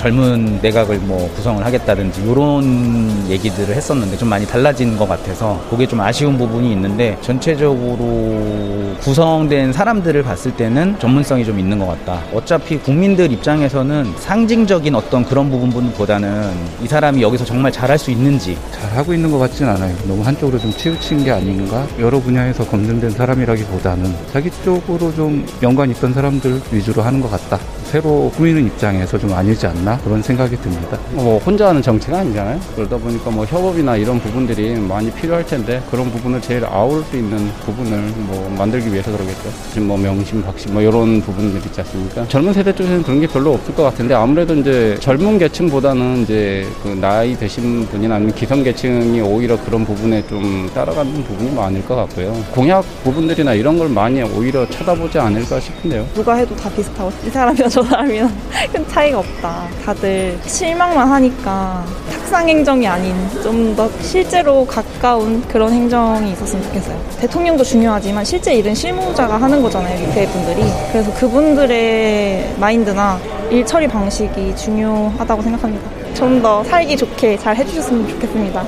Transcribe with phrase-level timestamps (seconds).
[0.00, 6.00] 젊은 내각을 뭐 구성을 하겠다든지 이런 얘기들을 했었는데 좀 많이 달라진 것 같아서 그게 좀
[6.00, 12.22] 아쉬운 부분이 있는데 전체적으로 구성된 사람들을 봤을 때는 전문성이 좀 있는 것 같다.
[12.32, 16.50] 어차피 국민들 입장에서는 상징적인 어떤 그런 부분보다는
[16.82, 19.94] 이 사람이 여기서 정말 잘할 수 있는지 잘하고 있는 것 같진 않아요.
[20.08, 21.86] 너무 한쪽으로 좀 치우친 게 아닌가?
[21.98, 27.58] 여러 분야에서 검증된 사람이라기보다는 자기 쪽으로 좀 연관 있던 사람들 위주로 하는 것 같다.
[27.84, 30.98] 새로 꾸미는 입장에서 좀 아니지 않나 그런 생각이 듭니다.
[31.12, 32.60] 뭐 혼자 하는 정치가 아니잖아요.
[32.76, 37.50] 그러다 보니까 뭐 협업이나 이런 부분들이 많이 필요할 텐데 그런 부분을 제일 아울 수 있는
[37.64, 39.50] 부분을 뭐 만들기 위해서 그러겠죠.
[39.72, 42.26] 지금 뭐 명심, 박심 뭐 이런 부분들 있지 않습니까?
[42.28, 46.88] 젊은 세대 쪽에서는 그런 게 별로 없을 것 같은데 아무래도 이제 젊은 계층보다는 이제 그
[46.88, 52.32] 나이 드신 분이나 아니면 기성 계층이 오히려 그런 부분에 좀 따라가는 부분이 많을 것 같고요.
[52.52, 56.06] 공약 부분들이나 이런 걸 많이 오히려 쳐다보지 않을까 싶은데요.
[56.14, 58.30] 누가 해도 다 비슷하고 이 사람이나 저 사람이나
[58.72, 59.68] 큰 차이가 없다.
[59.84, 67.00] 다들 실망만 하니까 탁상 행정이 아닌 좀 더 실제로 가까운 그런 행정이 있었으면 좋겠어요.
[67.20, 69.98] 대통령도 중요하지만 실제 일은 실무자가 하는 거잖아요.
[70.08, 70.62] 밑에 분들이.
[70.92, 73.18] 그래서 그분들의 마인드나
[73.50, 75.90] 일 처리 방식이 중요하다고 생각합니다.
[76.14, 78.64] 좀 더 살기 좋게 잘 해주셨으면 좋겠습니다.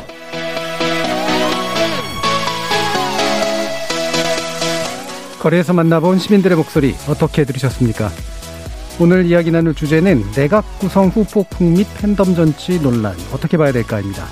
[5.41, 8.11] 거리에서 만나본 시민들의 목소리 어떻게 들으셨습니까?
[9.01, 14.27] 오늘 이야기 나눌 주제는 내각 구성 후폭풍 및 팬덤 정치 논란 어떻게 봐야 될까입니다.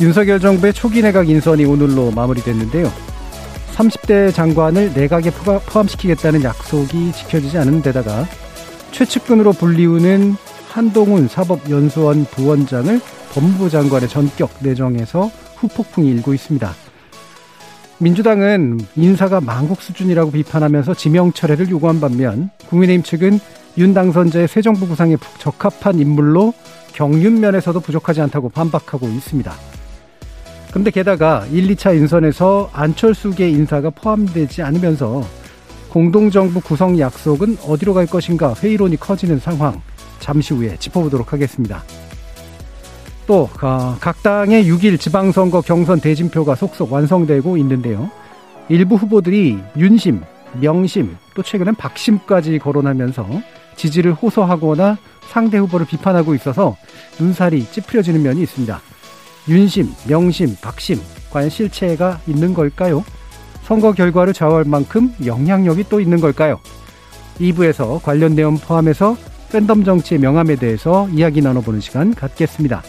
[0.00, 2.90] 윤석열 정부의 초기 내각 인선이 오늘로 마무리됐는데요.
[3.74, 8.26] 30대 장관을 내각에 포함시키겠다는 약속이 지켜지지 않은 데다가
[8.92, 10.36] 최측근으로 불리우는
[10.68, 13.00] 한동훈 사법연수원 부원장을
[13.32, 16.72] 법무부 장관의 전격 내정해서 후폭풍이 일고 있습니다.
[17.98, 23.40] 민주당은 인사가 망국 수준이라고 비판하면서 지명 철회를 요구한 반면 국민의힘 측은
[23.78, 26.52] 윤 당선자의 새 정부 구상에 적합한 인물로
[26.92, 29.52] 경륜 면에서도 부족하지 않다고 반박하고 있습니다.
[30.70, 35.22] 그런데 게다가 1, 2차 인선에서 안철수계 인사가 포함되지 않으면서
[35.90, 39.80] 공동정부 구성 약속은 어디로 갈 것인가 회의론이 커지는 상황
[40.18, 41.82] 잠시 후에 짚어보도록 하겠습니다.
[43.26, 48.10] 또각 어, 당의 6일 지방선거 경선 대진표가 속속 완성되고 있는데요.
[48.68, 50.22] 일부 후보들이 윤심,
[50.60, 53.26] 명심, 또 최근엔 박심까지 거론하면서
[53.76, 54.98] 지지를 호소하거나
[55.30, 56.76] 상대 후보를 비판하고 있어서
[57.18, 58.80] 눈살이 찌푸려지는 면이 있습니다.
[59.48, 61.00] 윤심, 명심, 박심,
[61.30, 63.04] 과연 실체가 있는 걸까요?
[63.64, 66.60] 선거 결과를 좌우할 만큼 영향력이 또 있는 걸까요?
[67.40, 69.16] 2부에서 관련 내용 포함해서
[69.50, 72.82] 팬덤 정치의 명암에 대해서 이야기 나눠보는 시간 갖겠습니다.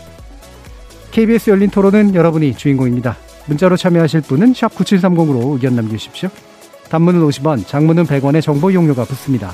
[1.12, 3.18] KBS 열린 토론은 여러분이 주인공입니다.
[3.46, 6.30] 문자로 참여하실 분은 9730으로 의견 남겨주십시오.
[6.90, 9.54] 단문은 50원, 장문은 100원의 정보 이용료가 붙습니다.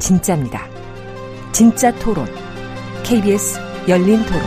[0.00, 0.66] 진짜입니다.
[1.52, 2.26] 진짜 토론,
[3.04, 4.40] KBS 열린 토론.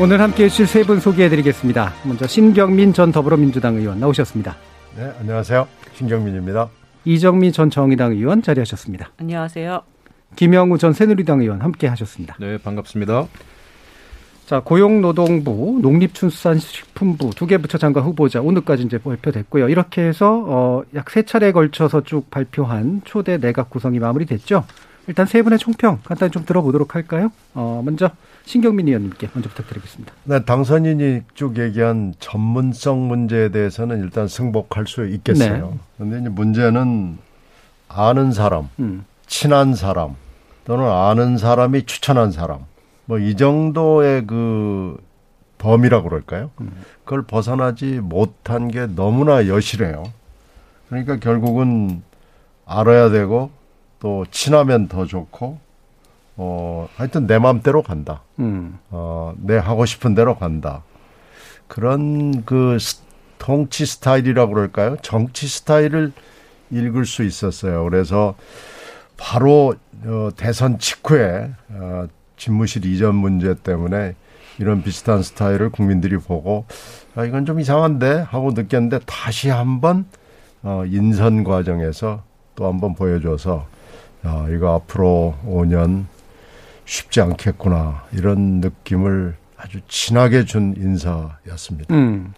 [0.00, 1.92] 오늘 함께 해주실 세 분 소개해 드리겠습니다.
[2.04, 4.56] 먼저 신경민 전 더불어민주당 의원 나오셨습니다.
[4.96, 5.66] 네, 안녕하세요.
[5.94, 6.68] 신경민입니다.
[7.04, 9.10] 이정미 전 정의당 의원 자리하셨습니다.
[9.18, 9.82] 안녕하세요.
[10.36, 12.36] 김영우 전 새누리당 의원 함께 하셨습니다.
[12.38, 13.26] 네, 반갑습니다.
[14.48, 19.68] 자, 고용노동부, 농립축산식품부 두 개 부처 장관 후보자 오늘까지 이제 발표됐고요.
[19.68, 24.64] 이렇게 해서 어, 약 세 차례에 걸쳐서 쭉 발표한 초대 내각 구성이 마무리됐죠.
[25.06, 27.30] 일단 세 분의 총평 간단히 좀 들어보도록 할까요?
[27.54, 28.10] 어, 먼저
[28.44, 30.12] 신경민 의원님께 먼저 부탁드리겠습니다.
[30.24, 35.78] 네, 당선인이 쭉 얘기한 전문성 문제에 대해서는 일단 승복할 수 있겠어요.
[35.96, 36.20] 그런데 네.
[36.22, 37.18] 이제 문제는
[37.88, 39.04] 아는 사람, 음.
[39.26, 40.14] 친한 사람
[40.64, 42.60] 또는 아는 사람이 추천한 사람
[43.08, 44.96] 뭐 이 정도의 그
[45.56, 46.50] 범위라고 그럴까요?
[46.60, 46.70] 음.
[47.04, 50.04] 그걸 벗어나지 못한 게 너무나 여실해요.
[50.88, 52.02] 그러니까 결국은
[52.66, 53.50] 알아야 되고
[53.98, 55.58] 또 친하면 더 좋고
[56.36, 58.22] 어, 하여튼 내 맘대로 간다.
[58.38, 58.78] 음.
[58.90, 60.82] 어, 내 하고 싶은 대로 간다.
[61.66, 62.78] 그런 그
[63.38, 64.96] 통치 스타일이라고 그럴까요?
[65.02, 66.12] 정치 스타일을
[66.70, 67.82] 읽을 수 있었어요.
[67.84, 68.34] 그래서
[69.16, 72.06] 바로 어, 대선 직후에 어,
[72.38, 74.14] 집무실 이전 문제 때문에
[74.58, 76.64] 이런 비슷한 스타일을 국민들이 보고
[77.14, 80.06] 아, 이건 좀 이상한데 하고 느꼈는데 다시 한번
[80.62, 82.22] 어, 인선 과정에서
[82.56, 83.66] 또 한번 보여줘서
[84.22, 86.04] 아, 이거 앞으로 5년
[86.84, 91.94] 쉽지 않겠구나 이런 느낌을 아주 진하게 준 인사였습니다.
[91.94, 92.32] 음.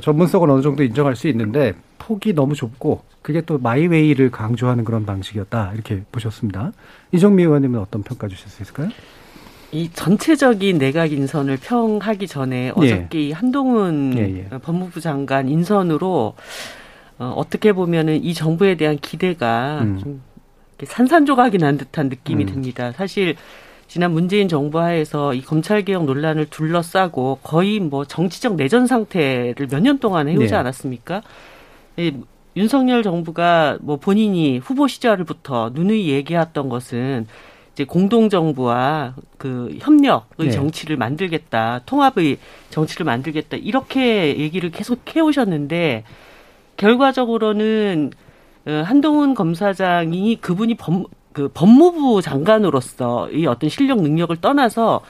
[0.00, 5.72] 전문성은 어느 정도 인정할 수 있는데 폭이 너무 좁고 그게 또 마이웨이를 강조하는 그런 방식이었다
[5.74, 6.72] 이렇게 보셨습니다.
[7.12, 8.88] 이정미 의원님은 어떤 평가 주실 수 있을까요?
[9.72, 12.72] 이 전체적인 내각 인선을 평하기 전에 예.
[12.74, 14.58] 어저께 이 한동훈 예, 예.
[14.58, 16.34] 법무부 장관 인선으로
[17.18, 19.98] 어, 어떻게 보면은 이 정부에 대한 기대가 음.
[19.98, 20.22] 좀
[20.84, 22.48] 산산조각이 난 듯한 느낌이 음.
[22.48, 22.92] 듭니다.
[22.92, 23.36] 사실
[23.88, 29.80] 지난 문재인 정부 하에서 이 검찰 개혁 논란을 둘러싸고 거의 뭐 정치적 내전 상태를 몇
[29.80, 30.54] 년 동안 해오지 네.
[30.54, 31.22] 않았습니까?
[31.96, 32.12] 이
[32.56, 37.26] 윤석열 정부가 뭐 본인이 후보 시절부터 누누이 얘기했던 것은
[37.74, 40.50] 이제 공동 정부와 그 협력의 네.
[40.50, 42.38] 정치를 만들겠다, 통합의
[42.70, 46.04] 정치를 만들겠다 이렇게 얘기를 계속 해오셨는데
[46.76, 48.12] 결과적으로는
[48.66, 55.00] 어, 한동훈 검사장이 그분이 법, 그 법무부 장관으로서 이 어떤 실력 능력을 떠나서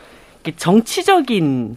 [0.56, 1.76] 정치적인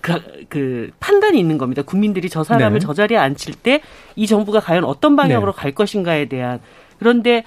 [0.00, 1.82] 그, 그 판단이 있는 겁니다.
[1.82, 2.86] 국민들이 저 사람을 네.
[2.86, 3.80] 저 자리에 앉힐 때
[4.16, 5.56] 이 정부가 과연 어떤 방향으로 네.
[5.60, 6.60] 갈 것인가에 대한
[6.98, 7.44] 그런데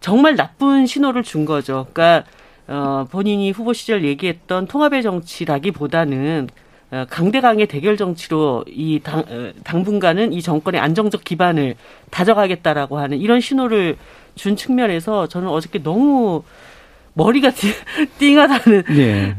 [0.00, 1.86] 정말 나쁜 신호를 준 거죠.
[1.92, 2.28] 그러니까
[2.66, 6.48] 어, 본인이 후보 시절 얘기했던 통합의 정치라기보다는
[6.90, 11.74] 어, 강대강의 대결 정치로 이 당, 어, 당분간은 이 정권의 안정적 기반을
[12.10, 13.96] 다져가겠다라고 하는 이런 신호를
[14.34, 16.42] 준 측면에서 저는 어저께 너무
[17.14, 17.50] 머리가
[18.18, 19.34] 띵하다는 네.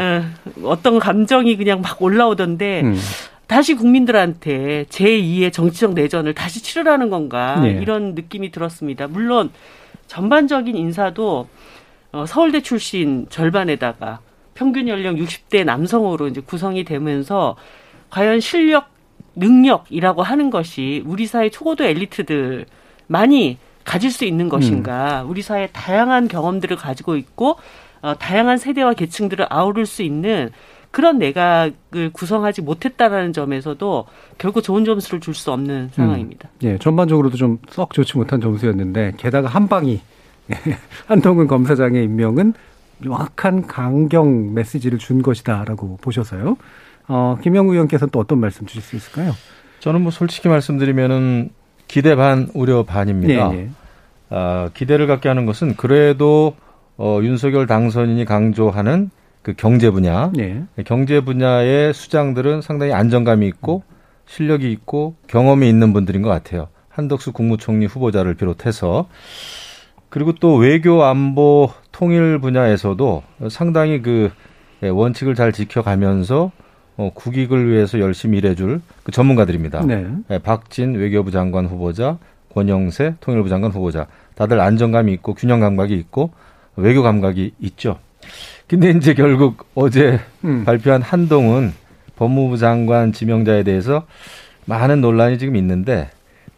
[0.64, 2.98] 어, 떤 감정이 그냥 막 올라오던데 음.
[3.48, 7.80] 다시 국민들한테 제2의 정치적 내전을 다시 치르라는 건가 네.
[7.82, 9.08] 이런 느낌이 들었습니다.
[9.08, 9.50] 물론
[10.10, 11.48] 전반적인 인사도
[12.12, 14.20] 어, 서울대 출신 절반에다가
[14.56, 17.56] 평균 연령 60대 남성으로 이제 구성이 되면서
[18.10, 18.90] 과연 실력,
[19.36, 22.66] 능력이라고 하는 것이 우리 사회 초고도 엘리트들
[23.08, 25.22] 많이 가질 수 있는 것인가?
[25.24, 25.30] 음.
[25.30, 27.58] 우리 사회 다양한 경험들을 가지고 있고
[28.02, 30.52] 어, 다양한 세대와 계층들을 아우를 수 있는
[30.92, 34.06] 그런 내각을 구성하지 못했다라는 점에서도
[34.38, 35.90] 결국 좋은 점수를 줄 수 없는 음.
[35.94, 36.50] 상황입니다.
[36.52, 36.68] 음.
[36.68, 40.02] 예, 전반적으로도 좀 썩 좋지 못한 점수였는데 게다가 한 방이
[41.08, 42.54] 한동훈 검사장의 임명은
[43.00, 46.58] 명확한 강경 메시지를 준 것이다라고 보셔서요.
[47.08, 49.32] 어, 김영우 의원께서는 또 어떤 말씀 주실 수 있을까요?
[49.80, 51.50] 저는 뭐 솔직히 말씀드리면은
[51.88, 53.54] 기대 반 우려 반입니다.
[53.54, 53.70] 예, 예.
[54.30, 56.56] 아, 기대를 갖게 하는 것은 그래도
[56.98, 59.10] 어, 윤석열 당선인이 강조하는
[59.42, 60.64] 그 경제 분야, 예.
[60.86, 63.84] 경제 분야의 수장들은 상당히 안정감이 있고
[64.26, 66.68] 실력이 있고 경험이 있는 분들인 것 같아요.
[66.90, 69.08] 한덕수 국무총리 후보자를 비롯해서
[70.10, 74.32] 그리고 또 외교 안보 통일 분야에서도 상당히 그
[74.82, 76.52] 원칙을 잘 지켜가면서
[76.98, 79.86] 어, 국익을 위해서 열심히 일해줄 그 전문가들입니다.
[79.86, 80.06] 네.
[80.28, 82.18] 네, 박진 외교부 장관 후보자,
[82.54, 86.32] 권영세 통일부 장관 후보자, 다들 안정감이 있고 균형 감각이 있고
[86.76, 88.00] 외교 감각이 있죠.
[88.70, 90.64] 근데 이제 결국 어제 음.
[90.64, 91.74] 발표한 한동훈
[92.18, 94.06] 법무부 장관 지명자에 대해서
[94.66, 96.12] 많은 논란이 지금 있는데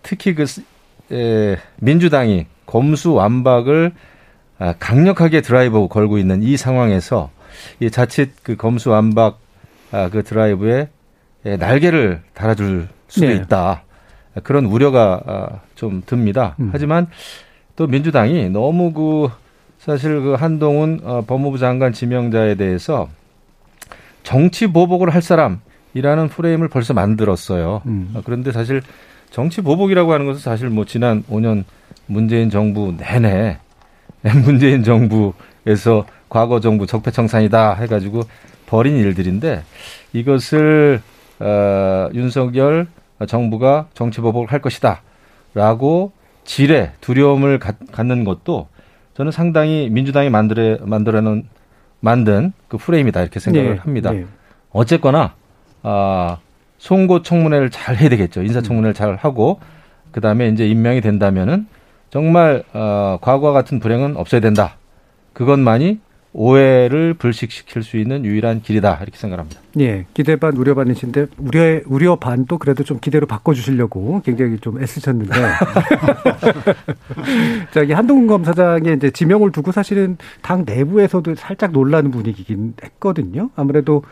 [0.04, 0.46] 특히 그
[1.10, 3.94] 에, 민주당이 검수 완박을
[4.60, 7.32] 아, 강력하게 드라이브 걸고 있는 이 상황에서
[7.80, 9.40] 이 자칫 그 검수 완박
[9.94, 10.90] 아, 그 드라이브에
[11.44, 13.36] 날개를 달아줄 수도 네.
[13.36, 13.84] 있다.
[14.44, 16.56] 그런 우려가 아, 좀 듭니다.
[16.60, 16.72] 음.
[16.74, 17.08] 하지만
[17.78, 19.30] 또 민주당이 너무 그
[19.82, 23.10] 사실 그 한동훈 어, 법무부 장관 지명자에 대해서
[24.22, 27.82] 정치 보복을 할 사람이라는 프레임을 벌써 만들었어요.
[27.88, 28.14] 음.
[28.24, 28.84] 그런데 사실
[29.32, 31.64] 정치 보복이라고 하는 것은 사실 뭐 지난 5년
[32.06, 33.58] 문재인 정부 내내
[34.46, 38.22] 문재인 정부에서 과거 정부 적폐청산이다 해가지고
[38.68, 39.64] 벌인 일들인데
[40.14, 41.02] 이것을
[41.40, 42.86] 어, 윤석열
[43.28, 46.12] 정부가 정치 보복을 할 것이다라고
[46.44, 48.68] 지레 두려움을 갖, 갖는 것도
[49.14, 51.48] 저는 상당히 민주당이 만들어 만들어는
[52.00, 54.12] 만든 그 프레임이다 이렇게 생각을 네, 합니다.
[54.12, 54.26] 네.
[54.72, 55.36] 어쨌거나
[55.84, 56.38] 아
[56.78, 58.42] 송고 청문회를 잘 해야 되겠죠.
[58.42, 59.60] 인사 청문회를 잘 하고
[60.12, 61.68] 그 다음에 이제 임명이 된다면은
[62.10, 64.76] 정말 어, 과거와 같은 불행은 없어야 된다.
[65.34, 66.00] 그것만이
[66.34, 69.60] 오해를 불식시킬 수 있는 유일한 길이다 이렇게 생각합니다.
[69.80, 75.34] 예, 기대 반 우려 반이신데 우려 우려 반도 그래도 좀 기대로 바꿔주시려고 굉장히 좀 애쓰셨는데
[77.74, 83.50] 저기 한동훈 검사장의 이제 지명을 두고 사실은 당 내부에서도 살짝 놀라는 분위기긴 했거든요.
[83.56, 84.04] 아무래도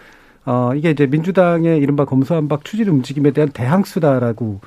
[0.46, 4.60] 어 이게 이제 민주당의 이른바 검수한박 추진 움직임에 대한 대항수다라고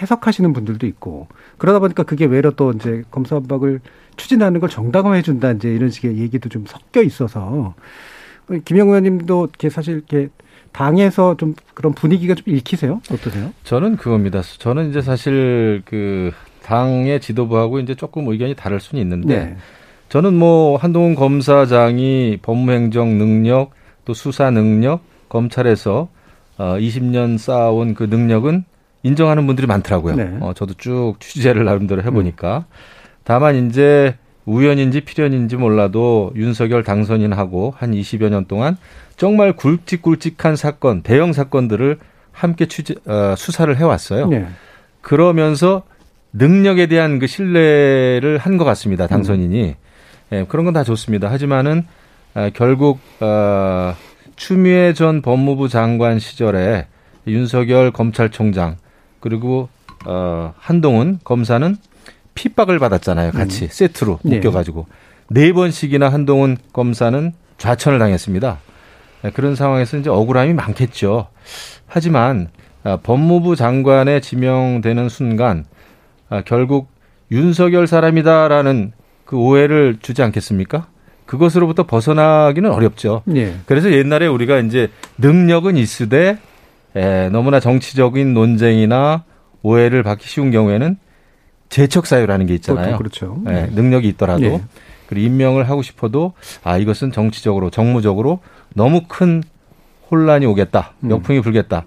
[0.00, 3.80] 해석하시는 분들도 있고 그러다 보니까 그게 외려 또 이제 검사박을
[4.16, 7.74] 추진하는 걸 정당화해 준다 이제 이런 식의 얘기도 좀 섞여 있어서
[8.64, 10.28] 김영 의원님도 이렇게 사실 이렇게
[10.72, 13.00] 당에서 좀 그런 분위기가 좀 읽히세요?
[13.10, 13.52] 어떠세요?
[13.64, 14.40] 저는 그겁니다.
[14.42, 16.32] 저는 이제 사실 그
[16.62, 19.56] 당의 지도부하고 이제 조금 의견이 다를 수는 있는데 네.
[20.08, 23.70] 저는 뭐 한동훈 검사장이 법무행정 능력
[24.04, 26.08] 또 수사 능력 검찰에서
[26.58, 28.64] 어 20년 쌓아온 그 능력은
[29.02, 30.14] 인정하는 분들이 많더라고요.
[30.16, 30.36] 네.
[30.40, 32.74] 어 저도 쭉 취재를 나름대로 해보니까 음.
[33.24, 34.16] 다만 이제
[34.46, 38.76] 우연인지 필연인지 몰라도 윤석열 당선인하고 한 20여 년 동안
[39.16, 41.98] 정말 굵직굵직한 사건, 대형 사건들을
[42.32, 44.26] 함께 취재, 어, 수사를 해왔어요.
[44.28, 44.46] 네.
[45.00, 45.82] 그러면서
[46.32, 49.06] 능력에 대한 그 신뢰를 한 것 같습니다.
[49.06, 49.62] 당선인이.
[49.68, 49.74] 음.
[50.32, 51.30] 예, 그런 건 다 좋습니다.
[51.30, 51.84] 하지만은
[52.34, 53.94] 아, 결국 어,
[54.36, 56.86] 추미애 전 법무부 장관 시절에
[57.26, 58.76] 윤석열 검찰총장
[59.22, 59.70] 그리고
[60.04, 61.76] 어, 한동훈 검사는
[62.34, 63.30] 핍박을 받았잖아요.
[63.30, 63.68] 같이 음.
[63.70, 64.36] 세트로 네.
[64.36, 64.86] 묶여가지고
[65.30, 65.46] 네.
[65.46, 68.58] 네 번씩이나 한동훈 검사는 좌천을 당했습니다.
[69.22, 71.28] 네, 그런 상황에서 이제 억울함이 많겠죠.
[71.86, 72.48] 하지만
[72.84, 75.64] 아, 법무부 장관에 지명되는 순간
[76.28, 76.88] 아, 결국
[77.30, 78.92] 윤석열 사람이다라는
[79.24, 80.88] 그 오해를 주지 않겠습니까?
[81.26, 83.22] 그것으로부터 벗어나기는 어렵죠.
[83.24, 83.54] 네.
[83.66, 86.38] 그래서 옛날에 우리가 이제 능력은 있으되
[86.96, 89.24] 에, 너무나 정치적인 논쟁이나
[89.62, 90.96] 오해를 받기 쉬운 경우에는
[91.68, 92.98] 재척 사유라는 게 있잖아요.
[92.98, 93.40] 그렇죠.
[93.44, 94.60] 네, 능력이 있더라도 네.
[95.06, 96.32] 그리고 임명을 하고 싶어도
[96.64, 98.40] 아 이것은 정치적으로 정무적으로
[98.74, 99.42] 너무 큰
[100.10, 101.10] 혼란이 오겠다, 음.
[101.10, 101.84] 역풍이 불겠다.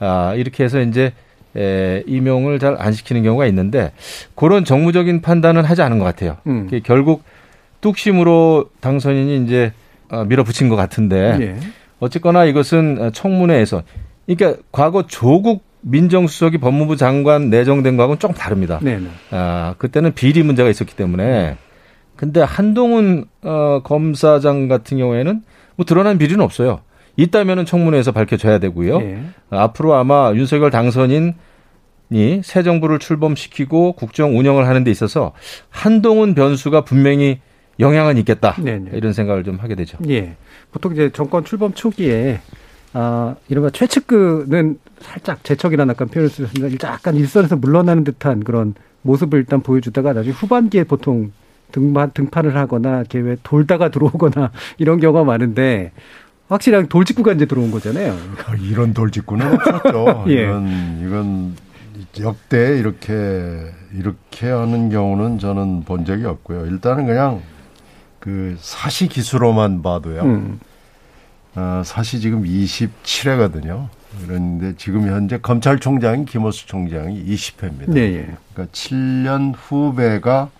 [0.00, 1.12] 아 이렇게 해서 이제
[1.56, 3.92] 에, 임용을 잘 안 시키는 경우가 있는데
[4.34, 6.36] 그런 정무적인 판단은 하지 않은 것 같아요.
[6.46, 6.68] 음.
[6.84, 7.22] 결국
[7.80, 9.72] 뚝심으로 당선인이 이제
[10.10, 11.56] 어, 밀어붙인 것 같은데 예.
[12.00, 13.82] 어쨌거나 이것은 청문회에서
[14.36, 18.78] 그러니까 과거 조국 민정수석이 법무부 장관 내정된 거하고는 조금 다릅니다.
[18.82, 19.08] 네네.
[19.30, 21.56] 아, 그때는 비리 문제가 있었기 때문에
[22.16, 25.42] 근데 한동훈 어, 검사장 같은 경우에는
[25.76, 26.80] 뭐 드러난 비리는 없어요.
[27.16, 28.98] 있다면은 청문회에서 밝혀져야 되고요.
[28.98, 29.22] 네.
[29.50, 31.32] 앞으로 아마 윤석열 당선인이
[32.42, 35.32] 새 정부를 출범시키고 국정 운영을 하는 데 있어서
[35.70, 37.40] 한동훈 변수가 분명히
[37.80, 38.54] 영향은 있겠다.
[38.60, 38.90] 네네.
[38.94, 39.98] 이런 생각을 좀 하게 되죠.
[40.08, 40.36] 예.
[40.72, 42.40] 보통 이제 정권 출범 초기에
[42.94, 46.88] 아, 이른바 최측근은 살짝 재척이라는 약간 표현을 쓰셨습니다.
[46.88, 51.32] 약간 일선에서 물러나는 듯한 그런 모습을 일단 보여주다가 나중에 후반기에 보통
[51.72, 55.92] 등판, 등판을 하거나 이렇게 왜 돌다가 들어오거나 이런 경우가 많은데
[56.48, 58.12] 확실히 돌직구가 이제 들어온 거잖아요.
[58.46, 60.24] 아, 이런 돌직구는 없었죠.
[60.28, 60.44] 예.
[60.44, 61.56] 이건 이건
[62.20, 66.66] 역대 이렇게 이렇게 하는 경우는 저는 본 적이 없고요.
[66.66, 67.42] 일단은 그냥
[68.18, 70.22] 그 사시 기수로만 봐도요.
[70.22, 70.60] 음.
[71.58, 73.88] 어, 사시 지금 27회거든요.
[74.24, 77.90] 그런데 지금 현재 검찰총장인 김호수 총장이 20회입니다.
[77.90, 78.36] 네, 예.
[78.54, 80.50] 그러니까 7년 후배가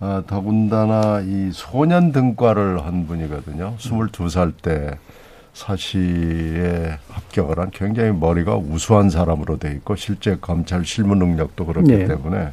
[0.00, 3.76] 어, 더군다나 이 소년 등과를 한 분이거든요.
[3.78, 4.98] 22살 때
[5.52, 12.06] 사시에 합격을 한 굉장히 머리가 우수한 사람으로 돼 있고 실제 검찰 실무 능력도 그렇기 네.
[12.06, 12.52] 때문에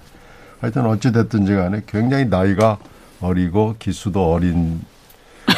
[0.60, 2.78] 하여튼 어찌 됐든지 간에 굉장히 나이가
[3.22, 4.82] 어리고 기수도 어린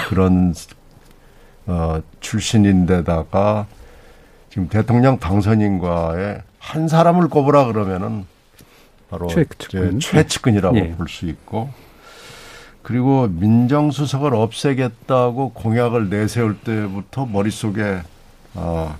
[0.07, 0.53] 그런
[1.71, 3.65] 어 출신인데다가
[4.49, 8.25] 지금 대통령 당선인과의 한 사람을 꼽으라 그러면은
[9.09, 9.99] 바로 최측근.
[10.01, 10.91] 최측근이라고 예.
[10.91, 11.69] 볼수 있고
[12.81, 18.01] 그리고 민정수석을 없애겠다고 공약을 내세울 때부터 머릿속에
[18.55, 18.97] 아,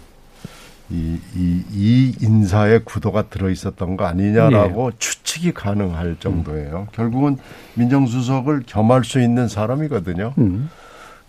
[0.90, 4.98] 이, 이, 이 인사의 구도가 들어 있었던 거 아니냐라고 예.
[4.98, 6.80] 추측이 가능할 정도예요.
[6.82, 6.88] 음.
[6.94, 7.38] 결국은
[7.74, 10.36] 민정수석을 겸할 수 있는 사람이거든요.
[10.38, 10.70] 음.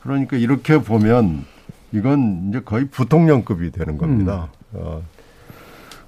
[0.02, 1.44] 그러니까 이렇게 보면
[1.92, 4.49] 이건 이제 거의 부통령급이 되는 겁니다.
[4.75, 4.80] 음.
[4.80, 5.02] 어,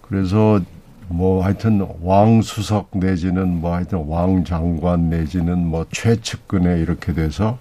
[0.02, 0.60] 그래서
[1.08, 7.58] 뭐 하여튼 왕수석 내지는 뭐 하여튼 왕장관 내지는 뭐 최측근에 이렇게 돼서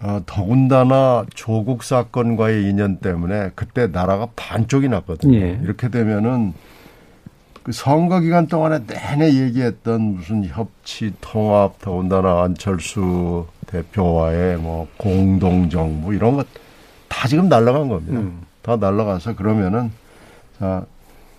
[0.00, 5.38] 어, 더군다나 조국 사건과의 인연 때문에 그때 나라가 반쪽이 났거든요.
[5.38, 5.58] 예.
[5.62, 6.52] 이렇게 되면은
[7.66, 16.14] 그 선거 기간 동안에 내내 얘기했던 무슨 협치, 통합, 더군다나 안철수 대표와의 뭐 공동 정부
[16.14, 16.46] 이런 것
[17.16, 18.18] 다 지금 날라간 겁니다.
[18.18, 18.42] 음.
[18.62, 19.90] 다 날라가서 그러면은
[20.58, 20.84] 자,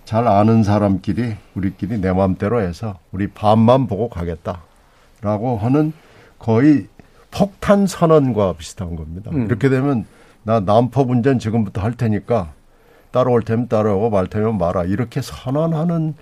[0.04, 5.92] 잘 아는 사람끼리 우리끼리 내 마음대로 해서 우리 반만 보고 가겠다라고 하는
[6.38, 6.88] 거의
[7.30, 9.30] 폭탄 선언과 비슷한 겁니다.
[9.32, 9.46] 음.
[9.46, 10.04] 이렇게 되면
[10.42, 12.52] 나 남포 운전 지금부터 할 테니까
[13.10, 16.14] 따라올 테면 따라오고 말 테면 말아 이렇게 선언하는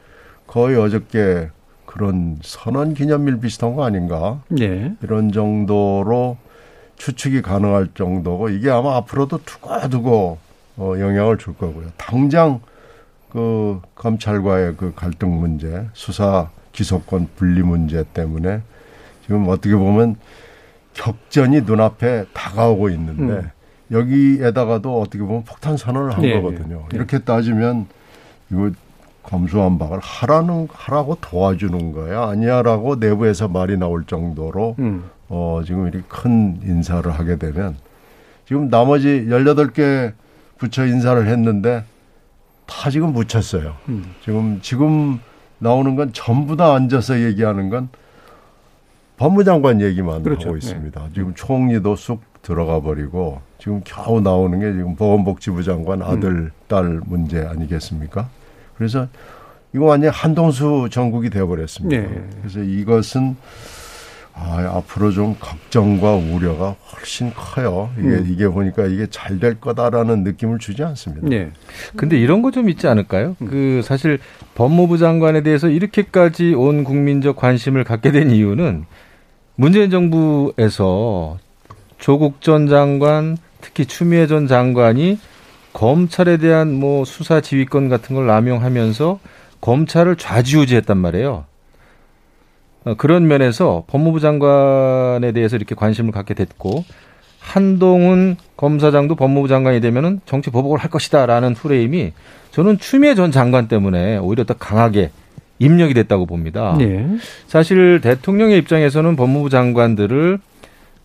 [0.47, 1.51] 거의 어저께
[1.85, 4.43] 그런 선언 기념일 비슷한 거 아닌가?
[4.49, 4.95] 네.
[5.03, 6.37] 이런 정도로
[6.97, 10.39] 추측이 가능할 정도고 이게 아마 앞으로도 두고두고
[10.79, 11.89] 어, 영향을 줄 거고요.
[11.97, 12.61] 당장
[13.31, 18.63] 그그 검찰과의 그 갈등 문제, 수사 기소권 분리 문제 때문에
[19.23, 20.17] 지금 어떻게 보면
[20.95, 23.51] 격전이 눈앞에 다가오고 있는데 음.
[23.91, 26.87] 여기에다가도 어떻게 보면 폭탄 선언을 한 네, 거거든요.
[26.91, 26.97] 네.
[26.97, 27.87] 이렇게 따지면
[28.51, 28.71] 이거
[29.23, 35.05] 검수완박을 하라는 하라고 도와주는 거야 아니야라고 내부에서 말이 나올 정도로 음.
[35.29, 37.77] 어 지금 이렇게 큰 인사를 하게 되면
[38.47, 40.13] 지금 나머지 열여덟 개
[40.59, 41.85] 부처 인사를 했는데
[42.67, 43.75] 다 지금 묻혔어요.
[43.89, 44.15] 음.
[44.23, 45.19] 지금 지금
[45.59, 47.89] 나오는 건 전부 다 앉아서 얘기하는 건
[49.17, 50.49] 법무장관 얘기만 그렇죠.
[50.49, 51.01] 하고 있습니다.
[51.01, 51.11] 네.
[51.15, 56.51] 지금 총리도 쑥 들어가 버리고 지금 겨우 나오는 게 지금 보건복지부 장관 아들 음.
[56.69, 58.29] 딸 문제 아니겠습니까?
[58.79, 59.09] 그래서
[59.75, 62.01] 이거 완전 한동수 전국이 되어버렸습니다.
[62.01, 62.29] 네.
[62.41, 63.37] 그래서 이것은
[64.33, 67.91] 아, 앞으로 좀 걱정과 우려가 훨씬 커요.
[67.99, 68.27] 이게 음.
[68.29, 71.27] 이게 보니까 이게 잘 될 거다라는 느낌을 주지 않습니다.
[71.27, 71.51] 네.
[71.97, 73.35] 근데 이런 거 좀 있지 않을까요?
[73.41, 73.47] 음.
[73.49, 74.19] 그 사실
[74.55, 78.85] 법무부 장관에 대해서 이렇게까지 온 국민적 관심을 갖게 된 이유는
[79.57, 81.39] 문재인 정부에서
[81.99, 85.19] 조국 전 장관, 특히 추미애 전 장관이
[85.73, 89.19] 검찰에 대한 뭐 수사 지휘권 같은 걸 남용하면서
[89.61, 91.45] 검찰을 좌지우지했단 말이에요.
[92.85, 96.85] 어, 그런 면에서 법무부 장관에 대해서 이렇게 관심을 갖게 됐고
[97.41, 102.13] 한동훈 검사장도 법무부 장관이 되면은 정치 보복을 할 것이다라는 프레임이
[102.53, 105.11] 저는 추미애 전 장관 때문에 오히려 더 강하게
[105.59, 106.77] 입력이 됐다고 봅니다.
[106.79, 107.07] 네.
[107.47, 110.39] 사실 대통령의 입장에서는 법무부 장관들을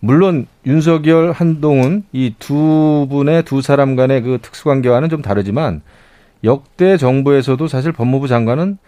[0.04, 5.80] 물론 윤석열, 한동훈 이 두 분의 두 사람 간의 그 특수관계와는 좀 다르지만
[6.42, 8.78] 역대 정부에서도 사실 법무부 장관은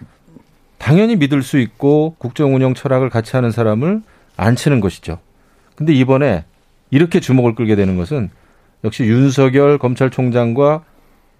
[0.78, 4.02] 당연히 믿을 수 있고 국정 운영 철학을 같이 하는 사람을
[4.36, 5.20] 안 치는 것이죠.
[5.76, 6.44] 근데 이번에
[6.90, 8.30] 이렇게 주목을 끌게 되는 것은
[8.82, 10.82] 역시 윤석열 검찰총장과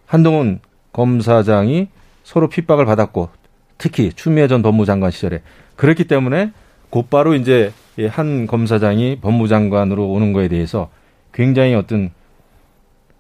[0.07, 0.61] 한동훈
[0.92, 1.88] 검사장이
[2.22, 3.29] 서로 핍박을 받았고
[3.77, 5.42] 특히 추미애 전 법무장관 시절에
[5.75, 6.53] 그렇기 때문에
[6.94, 7.72] 곧바로 이제
[8.09, 10.90] 한 검사장이 법무장관으로 오는 거에 대해서
[11.33, 12.12] 굉장히 어떤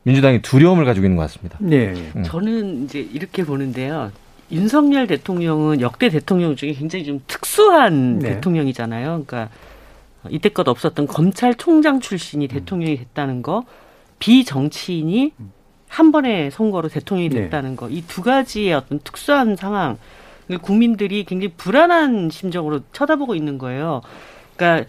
[0.04, 1.58] 민주당이 두려움을 가지고 있는 것 같습니다.
[1.60, 1.92] 네.
[2.14, 2.22] 음.
[2.24, 4.12] 저는 이제 이렇게 보는데요.
[4.52, 8.34] 윤석열 대통령은 역대 대통령 중에 굉장히 좀 특수한 네.
[8.34, 9.24] 대통령이잖아요.
[9.26, 9.48] 그러니까
[10.30, 13.64] 이때껏 없었던 검찰총장 출신이 대통령이 됐다는 거,
[14.20, 15.32] 비정치인이
[15.88, 17.40] 한 번의 선거로 대통령이 네.
[17.42, 17.76] 됐다는 네.
[17.76, 19.98] 거, 이 두 가지의 어떤 특수한 상황,
[20.62, 24.02] 국민들이 굉장히 불안한 심정으로 쳐다보고 있는 거예요.
[24.56, 24.88] 그러니까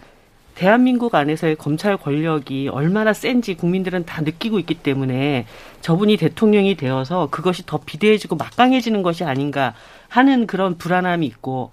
[0.54, 5.46] 대한민국 안에서의 검찰 권력이 얼마나 센지 국민들은 다 느끼고 있기 때문에
[5.82, 9.74] 저분이 대통령이 되어서 그것이 더 비대해지고 막강해지는 것이 아닌가
[10.08, 11.72] 하는 그런 불안함이 있고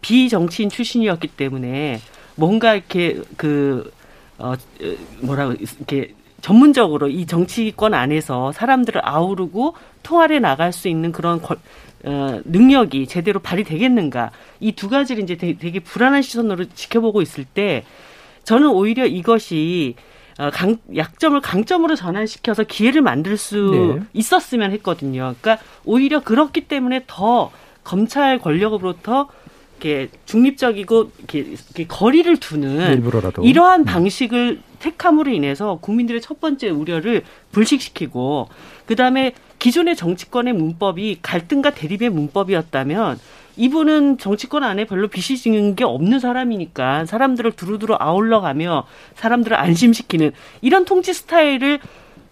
[0.00, 2.00] 비정치인 출신이었기 때문에
[2.36, 3.92] 뭔가 이렇게 그,
[4.38, 4.54] 어,
[5.20, 11.56] 뭐라고, 이렇게 전문적으로 이 정치권 안에서 사람들을 아우르고 통할해 나갈 수 있는 그런 거,
[12.04, 17.84] 어, 능력이 제대로 발휘되겠는가 이 두 가지를 이제 되게, 되게 불안한 시선으로 지켜보고 있을 때
[18.44, 19.94] 저는 오히려 이것이
[20.38, 24.06] 어, 강, 약점을 강점으로 전환시켜서 기회를 만들 수 네.
[24.14, 25.34] 있었으면 했거든요.
[25.40, 27.50] 그러니까 오히려 그렇기 때문에 더
[27.84, 29.28] 검찰 권력으로부터
[29.82, 33.42] 이렇게 중립적이고 이렇게, 이렇게 거리를 두는 일부러라도.
[33.42, 33.84] 이러한 음.
[33.84, 38.48] 방식을 택함으로 인해서 국민들의 첫 번째 우려를 불식시키고
[38.90, 43.20] 그다음에 기존의 정치권의 문법이 갈등과 대립의 문법이었다면
[43.56, 50.32] 이분은 정치권 안에 별로 빚이 지는 게 없는 사람이니까 사람들을 두루두루 아울러 가며 사람들을 안심시키는
[50.60, 51.78] 이런 통치 스타일을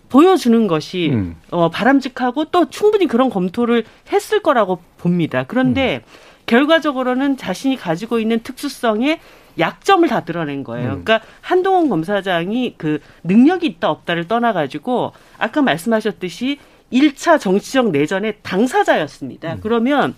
[0.09, 1.37] 보여주는 것이 음.
[1.51, 5.45] 어, 바람직하고 또 충분히 그런 검토를 했을 거라고 봅니다.
[5.47, 6.11] 그런데 음.
[6.47, 9.21] 결과적으로는 자신이 가지고 있는 특수성에
[9.59, 10.93] 약점을 다 드러낸 거예요.
[10.93, 11.05] 음.
[11.05, 16.59] 그러니까 한동훈 검사장이 그 능력이 있다 없다를 떠나가지고 아까 말씀하셨듯이
[16.93, 19.55] 1차 정치적 내전의 당사자였습니다.
[19.55, 19.61] 음.
[19.63, 20.15] 그러면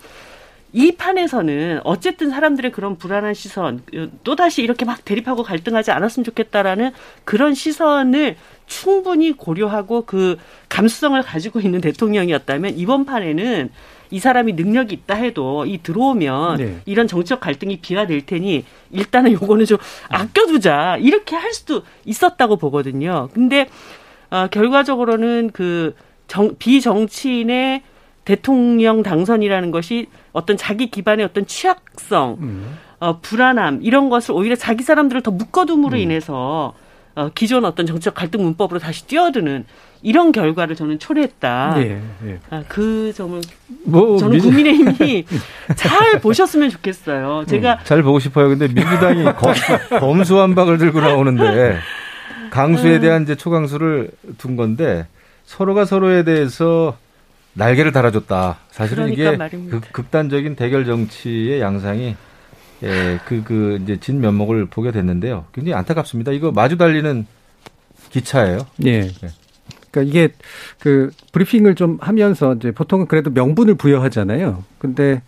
[0.72, 3.82] 이 판에서는 어쨌든 사람들의 그런 불안한 시선,
[4.22, 6.92] 또다시 이렇게 막 대립하고 갈등하지 않았으면 좋겠다라는
[7.24, 10.36] 그런 시선을 충분히 고려하고 그
[10.68, 13.70] 감수성을 가지고 있는 대통령이었다면 이번 판에는
[14.10, 16.80] 이 사람이 능력이 있다 해도 이 들어오면 네.
[16.86, 23.28] 이런 정치적 갈등이 비화될 테니 일단은 요거는 좀 아껴두자 이렇게 할 수도 있었다고 보거든요.
[23.32, 23.68] 근데
[24.30, 25.94] 어, 결과적으로는 그
[26.26, 27.82] 정, 비정치인의
[28.24, 32.78] 대통령 당선이라는 것이 어떤 자기 기반의 어떤 취약성, 음.
[33.00, 35.98] 어, 불안함 이런 것을 오히려 자기 사람들을 더 묶어둠으로 음.
[35.98, 36.74] 인해서
[37.14, 39.64] 어, 기존 어떤 정치적 갈등 문법으로 다시 뛰어드는
[40.02, 41.74] 이런 결과를 저는 초래했다.
[41.76, 42.38] 네, 네.
[42.50, 43.40] 아, 그 점을
[43.84, 44.40] 뭐, 저는 민...
[44.40, 45.26] 국민의힘이
[45.76, 47.44] 잘 보셨으면 좋겠어요.
[47.46, 48.48] 제가 음, 잘 보고 싶어요.
[48.48, 49.24] 근데 민주당이
[50.00, 51.78] 검 수한박을 들고 나오는데
[52.50, 53.00] 강수에 음.
[53.00, 55.06] 대한 이제 초강수를 둔 건데
[55.44, 56.96] 서로가 서로에 대해서
[57.54, 58.58] 날개를 달아줬다.
[58.70, 62.16] 사실은 그러니까 이게 극, 극단적인 대결 정치의 양상이
[62.82, 65.44] 예, 그, 그, 이제 진 면목을 보게 됐는데요.
[65.52, 66.32] 굉장히 안타깝습니다.
[66.32, 67.26] 이거 마주 달리는
[68.10, 68.66] 기차예요.
[68.84, 69.02] 예.
[69.02, 69.28] 네.
[69.90, 70.32] 그러니까 이게
[70.78, 74.64] 그 브리핑을 좀 하면서 이제 보통은 그래도 명분을 부여하잖아요.
[74.78, 75.20] 근데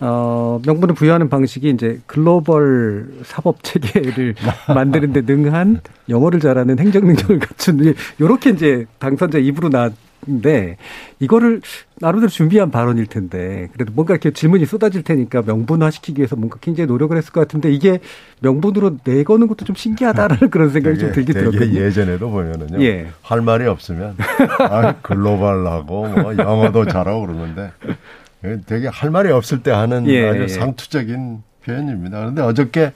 [0.00, 4.34] 어, 명분을 부여하는 방식이 이제 글로벌 사법 체계를
[4.74, 9.90] 만드는데 능한 영어를 잘하는 행정 능력을 갖춘 요렇게 이제 당선자 입으로 나
[10.26, 10.76] 왔는데
[11.18, 11.60] 이거를
[12.00, 17.16] 나름대로 준비한 발언일 텐데 그래도 뭔가 이렇게 질문이 쏟아질 테니까 명분화시키기 위해서 뭔가 굉장히 노력을
[17.16, 18.00] 했을 것 같은데 이게
[18.40, 21.80] 명분으로 내거는 것도 좀 신기하다라는 그런 생각이 되게, 좀 들긴 들었거든요.
[21.80, 22.82] 예전에도 보면은요.
[22.84, 23.08] 예.
[23.22, 24.16] 할 말이 없으면
[24.58, 27.72] 아, 글로벌하고 뭐 영어도 잘하고 그러는데
[28.66, 30.48] 되게 할 말이 없을 때 하는 예, 아주 예.
[30.48, 32.18] 상투적인 표현입니다.
[32.18, 32.92] 그런데 어저께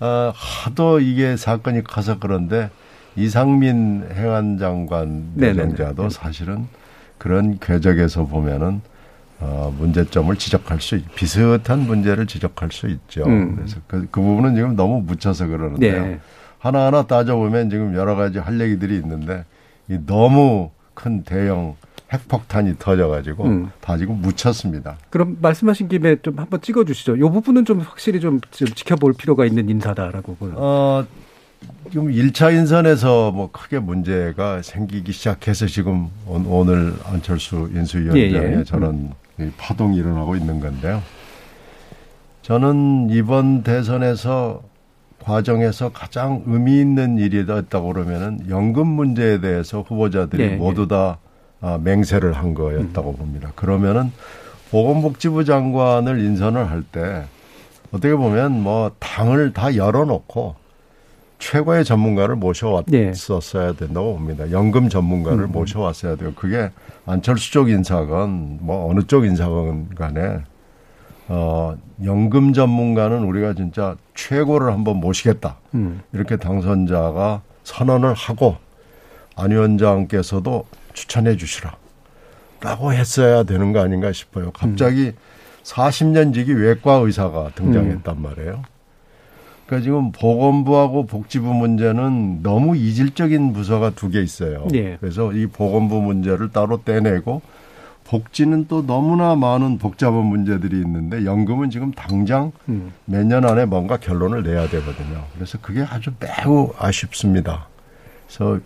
[0.00, 2.70] 어, 하도 이게 사건이 커서 그런데
[3.16, 6.66] 이상민 행안장관 내정자도 사실은
[7.18, 8.80] 그런 궤적에서 보면은
[9.40, 13.24] 어, 문제점을 지적할 수 비슷한 문제를 지적할 수 있죠.
[13.26, 13.56] 음.
[13.56, 16.06] 그래서 그, 그 부분은 지금 너무 묻혀서 그러는데요.
[16.06, 16.20] 네.
[16.58, 19.44] 하나하나 따져보면 지금 여러 가지 할 얘기들이 있는데
[19.88, 21.74] 이 너무 큰 대형
[22.12, 23.70] 핵폭탄이 터져가지고 음.
[23.80, 24.96] 다 지금 묻혔습니다.
[25.10, 27.16] 그럼 말씀하신 김에 좀 한번 찍어주시죠.
[27.16, 30.52] 이 부분은 좀 확실히 좀, 좀 지켜볼 필요가 있는 인사다라고 보요.
[30.56, 31.04] 어,
[31.90, 38.64] 지금 1차 인선에서 뭐 크게 문제가 생기기 시작해서 지금 오늘 안철수 인수위원장의 예, 예.
[38.64, 39.52] 저런 음.
[39.58, 41.02] 파동이 일어나고 있는 건데요.
[42.42, 44.62] 저는 이번 대선에서
[45.20, 51.18] 과정에서 가장 의미 있는 일이 었다고 그러면은 연금 문제에 대해서 후보자들이 예, 모두 다
[51.60, 53.16] 아, 맹세를 한 거였다고 음.
[53.16, 53.52] 봅니다.
[53.54, 54.10] 그러면은
[54.70, 57.24] 보건복지부 장관을 인선을 할 때
[57.92, 60.56] 어떻게 보면 뭐 당을 다 열어놓고
[61.42, 64.48] 최고의 전문가를 모셔왔었어야 된다고 봅니다.
[64.52, 65.52] 연금 전문가를 음.
[65.52, 66.32] 모셔왔어야 돼요.
[66.36, 66.70] 그게
[67.04, 70.38] 안철수 쪽 인사건 뭐 어느 쪽 인사건 간에
[71.26, 75.56] 어 연금 전문가는 우리가 진짜 최고를 한번 모시겠다.
[75.74, 76.02] 음.
[76.12, 78.56] 이렇게 당선자가 선언을 하고
[79.34, 81.76] 안 위원장께서도 추천해 주시라.
[82.60, 84.52] 라고 했어야 되는 거 아닌가 싶어요.
[84.52, 85.16] 갑자기 음.
[85.64, 88.22] 40년 지기 외과 의사가 등장했단 음.
[88.22, 88.62] 말이에요.
[89.72, 94.68] 그러니까 지금 보건부하고 복지부 문제는 너무 이질적인 부서가 두 개 있어요.
[94.74, 94.98] 예.
[95.00, 97.40] 그래서 이 보건부 문제를 따로 떼내고
[98.04, 102.92] 복지는 또 너무나 많은 복잡한 문제들이 있는데 연금은 지금 당장 음.
[103.06, 105.24] 몇년 안에 뭔가 결론을 내야 되거든요.
[105.34, 107.68] 그래서 그게 아주 매우 아쉽습니다.
[108.26, 108.60] 그래서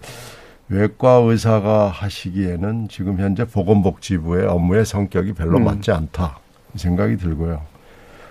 [0.69, 5.65] 외과 의사가 하시기에는 지금 현재 보건복지부의 업무의 성격이 별로 음.
[5.67, 6.41] 맞지 않다
[6.75, 7.63] 생각이 들고요.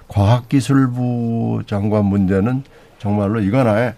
[0.07, 2.63] 과학기술부 장관 문제는
[2.99, 3.95] 정말로 이건 아예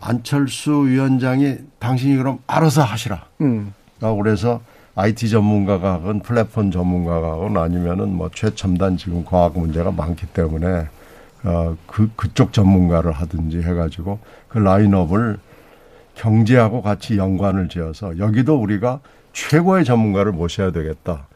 [0.00, 3.24] 안철수 위원장이 당신이 그럼 알아서 하시라.
[3.40, 3.72] 음.
[4.00, 4.60] 그래서
[4.94, 10.88] IT 전문가가 하건 플랫폼 전문가가 하건 아니면은 뭐 최첨단 지금 과학 문제가 많기 때문에
[11.44, 15.38] 어, 그, 그쪽 전문가를 하든지 해가지고 그 라인업을
[16.14, 19.00] 경제하고 같이 연관을 지어서 여기도 우리가
[19.32, 21.26] 최고의 전문가를 모셔야 되겠다.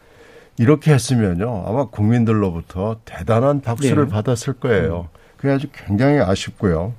[0.56, 1.64] 이렇게 했으면요.
[1.66, 4.10] 아마 국민들로부터 대단한 박수를 네.
[4.10, 5.08] 받았을 거예요.
[5.36, 6.94] 그게 아주 굉장히 아쉽고요.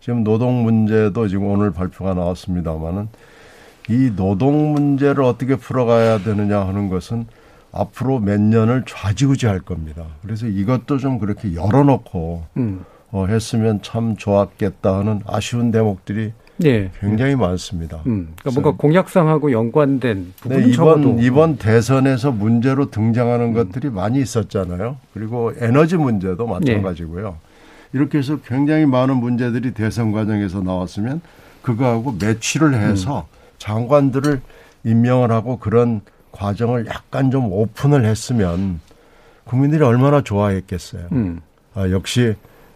[0.00, 3.08] 지금 노동 문제도 지금 오늘 발표가 나왔습니다마는
[3.88, 7.26] 이 노동 문제를 어떻게 풀어가야 되느냐 하는 것은
[7.72, 10.04] 앞으로 몇 년을 좌지우지할 겁니다.
[10.22, 12.84] 그래서 이것도 좀 그렇게 열어놓고 음.
[13.12, 16.90] 어, 했으면 참 좋았겠다 하는 아쉬운 대목들이 네.
[17.00, 17.98] 굉장히 많습니다.
[18.06, 21.16] 음, 그러니까 뭔가 공약상하고 연관된 부분은 네, 이번 적어도.
[21.20, 23.52] 이번 대선에서 문제로 등장하는 음.
[23.54, 24.96] 것들이 많이 있었잖아요.
[25.14, 27.28] 그리고 에너지 문제도 마찬가지고요.
[27.28, 27.34] 네.
[27.92, 31.20] 이렇게 해서 굉장히 많은 문제들이 대선 과정에서 나왔으면
[31.62, 33.36] 그거하고 매치를 해서 음.
[33.58, 34.40] 장관들을
[34.84, 36.00] 임명을 하고 그런
[36.32, 38.80] 과정을 약간 좀 오픈을 했으면
[39.44, 41.08] 국민들이 얼마나 좋아했겠어요.
[41.12, 41.40] 음.
[41.74, 42.34] 아, 역시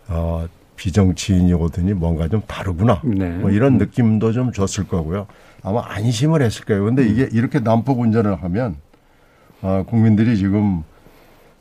[0.09, 3.01] 어, 비정치인이거든이 뭔가 좀 다르구나.
[3.05, 3.31] 네.
[3.31, 5.27] 뭐 이런 느낌도 좀 줬을 거고요.
[5.63, 6.85] 아마 안심을 했을 거예요.
[6.85, 8.77] 근데 이게 이렇게 난폭 운전을 하면
[9.63, 10.83] 아, 국민들이 지금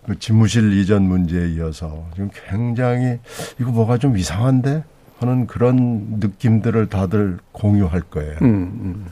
[0.05, 3.19] 그 집무실 이전 문제에 이어서 지금 굉장히
[3.59, 4.83] 이거 뭐가 좀 이상한데
[5.19, 8.37] 하는 그런 느낌들을 다들 공유할 거예요.
[8.41, 9.05] 음, 음.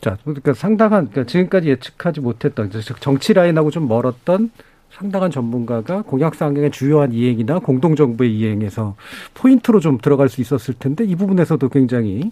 [0.00, 4.50] 자, 그러니까 상당한 그러니까 지금까지 예측하지 못했던 정치 라인하고 좀 멀었던
[4.94, 8.94] 상당한 전문가가 공약상의 주요한 이행이나 공동정부의 이행에서
[9.34, 12.30] 포인트로 좀 들어갈 수 있었을 텐데 이 부분에서도 굉장히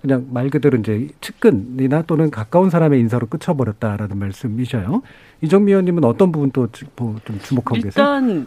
[0.00, 5.02] 그냥 말 그대로 이제 측근이나 또는 가까운 사람의 인사로 끝쳐버렸다라는 말씀이셔요.
[5.40, 7.90] 이정미 의원님은 어떤 부분 또좀 뭐 주목하고 계세요?
[7.90, 8.46] 일단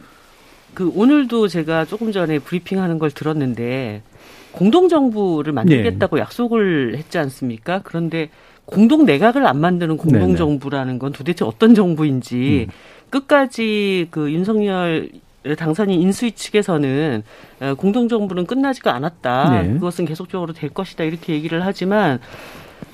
[0.73, 4.01] 그 오늘도 제가 조금 전에 브리핑하는 걸 들었는데
[4.51, 6.21] 공동정부를 만들겠다고 네.
[6.21, 7.81] 약속을 했지 않습니까?
[7.83, 8.29] 그런데
[8.65, 12.73] 공동 내각을 안 만드는 공동 정부라는 건 도대체 어떤 정부인지 음.
[13.09, 15.09] 끝까지 그 윤석열
[15.57, 17.23] 당선인 인수위 측에서는
[17.61, 19.61] 어, 공동정부는 끝나지가 않았다.
[19.61, 19.73] 네.
[19.73, 21.03] 그것은 계속적으로 될 것이다.
[21.03, 22.19] 이렇게 얘기를 하지만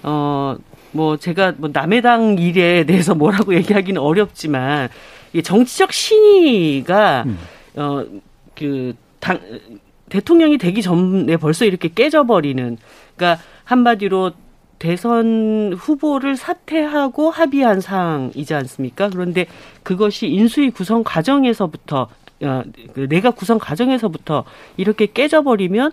[0.04, 0.56] 어.
[0.96, 4.90] 뭐 제가 뭐 남의 당 일에 대해서 뭐라고 얘기하기는 어렵지만
[5.34, 7.38] 이 정치적 신의가 음.
[7.76, 8.06] 어
[8.56, 9.40] 그 당
[10.10, 12.78] 대통령이 되기 전에 벌써 이렇게 깨져버리는
[13.16, 14.32] 그러니까 한마디로
[14.80, 19.10] 대선 후보를 사퇴하고 합의한 사항이지 않습니까?
[19.10, 19.46] 그런데
[19.84, 22.10] 그것이 인수위 구성 과정에서부터
[22.42, 24.44] 어, 그 내각 구성 과정에서부터
[24.78, 25.92] 이렇게 깨져버리면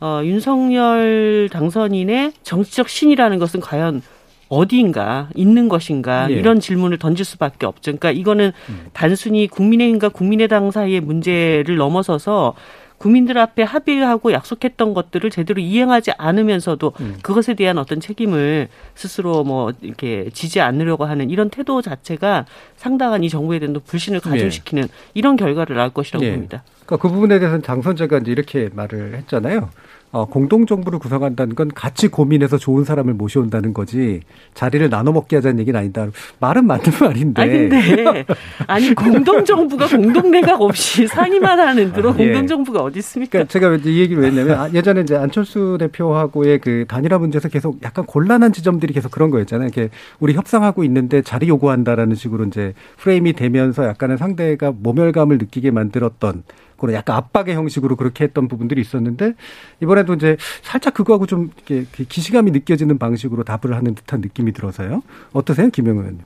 [0.00, 4.02] 어, 윤석열 당선인의 정치적 신이라는 것은 과연
[4.48, 6.34] 어디인가 있는 것인가 예.
[6.34, 7.92] 이런 질문을 던질 수밖에 없죠.
[7.92, 8.86] 그러니까 이거는 음.
[8.92, 12.54] 단순히 국민의힘과 국민의당 사이의 문제를 넘어서서
[12.98, 17.16] 국민들 앞에 합의하고 약속했던 것들을 제대로 이행하지 않으면서도 음.
[17.22, 22.44] 그것에 대한 어떤 책임을 스스로 뭐 이렇게 지지 않으려고 하는 이런 태도 자체가
[22.76, 24.30] 상당한 이 정부에 대한 불신을 예.
[24.30, 24.88] 가중시키는 네.
[25.14, 26.32] 이런 결과를 낳을 것이라고 네.
[26.32, 26.64] 봅니다.
[26.84, 29.70] 그러니까 그 부분에 대해서는 당선자가 이제 이렇게 말을 했잖아요.
[30.10, 34.20] 어, 공동정부를 구성한다는 건 같이 고민해서 좋은 사람을 모셔온다는 거지
[34.54, 36.06] 자리를 나눠 먹게 하자는 얘기는 아니다.
[36.40, 37.42] 말은 맞는 말인데.
[37.42, 38.24] 아니 근데
[38.66, 42.24] 아니 공동정부가 공동내각 없이 상의만 하는 그런 아, 예.
[42.24, 43.44] 공동정부가 어디 있습니까?
[43.44, 47.82] 그러니까 제가 이 얘기를 왜 했냐면 아, 예전에 이제 안철수 대표하고의 그 단일화 문제에서 계속
[47.82, 49.68] 약간 곤란한 지점들이 계속 그런 거였잖아요.
[49.68, 49.90] 이렇게
[50.20, 56.44] 우리 협상하고 있는데 자리 요구한다라는 식으로 이제 프레임이 되면서 약간의 상대가 모멸감을 느끼게 만들었던
[56.78, 59.34] 그런 약간 압박의 형식으로 그렇게 했던 부분들이 있었는데
[59.82, 65.02] 이번에도 이제 살짝 그거하고 좀 이렇게 기시감이 느껴지는 방식으로 답을 하는 듯한 느낌이 들어서요.
[65.32, 66.22] 어떠세요, 김영우 의원님?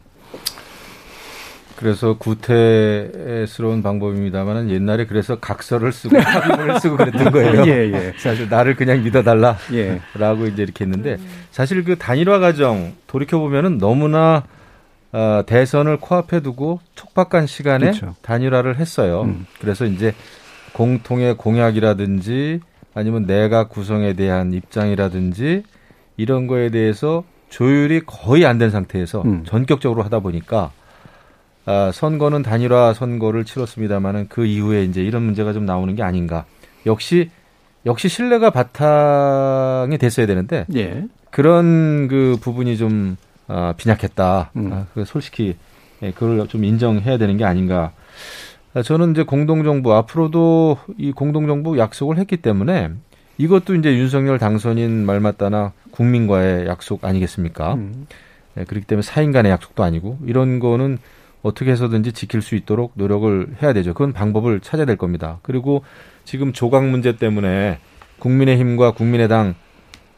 [1.82, 7.66] 그래서 구태스러운 방법입니다만은 옛날에 그래서 각서를 쓰고 합의문을 쓰고 그랬던 거예요.
[7.66, 8.12] 예, 예.
[8.18, 10.00] 사실 나를 그냥 믿어달라라고 예.
[10.52, 11.18] 이제 이렇게 했는데
[11.50, 14.44] 사실 그 단일화 과정 돌이켜 보면은 너무나
[15.10, 18.14] 어, 대선을 코앞에 두고 촉박한 시간에 그렇죠.
[18.22, 19.22] 단일화를 했어요.
[19.22, 19.46] 음.
[19.60, 20.14] 그래서 이제
[20.74, 22.61] 공통의 공약이라든지
[22.94, 25.62] 아니면 내각 구성에 대한 입장이라든지
[26.16, 29.44] 이런 거에 대해서 조율이 거의 안 된 상태에서 음.
[29.44, 30.70] 전격적으로 하다 보니까
[31.64, 36.44] 아, 선거는 단일화 선거를 치렀습니다마는 그 이후에 이제 이런 문제가 좀 나오는 게 아닌가.
[36.87, 37.30] 역시
[37.87, 41.04] 역시 신뢰가 바탕이 됐어야 되는데 예.
[41.30, 43.16] 그런 그 부분이 좀
[43.48, 44.50] 아, 빈약했다.
[44.56, 44.70] 음.
[44.72, 45.56] 아, 그 솔직히
[46.02, 47.92] 예, 그걸 좀 인정해야 되는 게 아닌가
[48.80, 52.90] 저는 이제 공동정부 앞으로도 이 공동정부 약속을 했기 때문에
[53.37, 57.74] 이것도 이제 윤석열 당선인 말 맞다나 국민과의 약속 아니겠습니까?
[57.74, 58.06] 음.
[58.54, 60.98] 네, 그렇기 때문에 사인 간의 약속도 아니고 이런 거는
[61.42, 63.92] 어떻게 해서든지 지킬 수 있도록 노력을 해야 되죠.
[63.92, 65.38] 그건 방법을 찾아야 될 겁니다.
[65.42, 65.82] 그리고
[66.24, 67.78] 지금 조각 문제 때문에
[68.20, 69.54] 국민의힘과 국민의당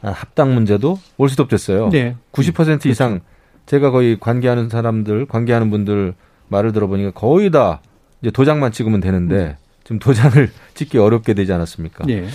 [0.02, 1.88] 합당 문제도 올스톱 됐어요.
[1.88, 2.16] 네.
[2.32, 3.24] 90% 이상 그렇죠.
[3.66, 6.14] 제가 거의 관계하는 사람들, 관계하는 분들
[6.48, 7.80] 말을 들어보니까 거의 다
[8.24, 9.54] 이제 도장만 찍으면 되는데 음.
[9.82, 12.06] 지금 도장을 찍기 어렵게 되지 않았습니까?
[12.08, 12.26] 예.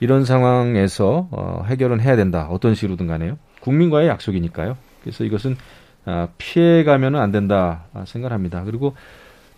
[0.00, 2.48] 이런 상황에서 어, 해결은 해야 된다.
[2.50, 3.36] 어떤 식으로든 간에요.
[3.60, 4.78] 국민과의 약속이니까요.
[5.02, 5.56] 그래서 이것은
[6.06, 8.64] 아, 피해 가면은 안 된다 생각합니다.
[8.64, 8.94] 그리고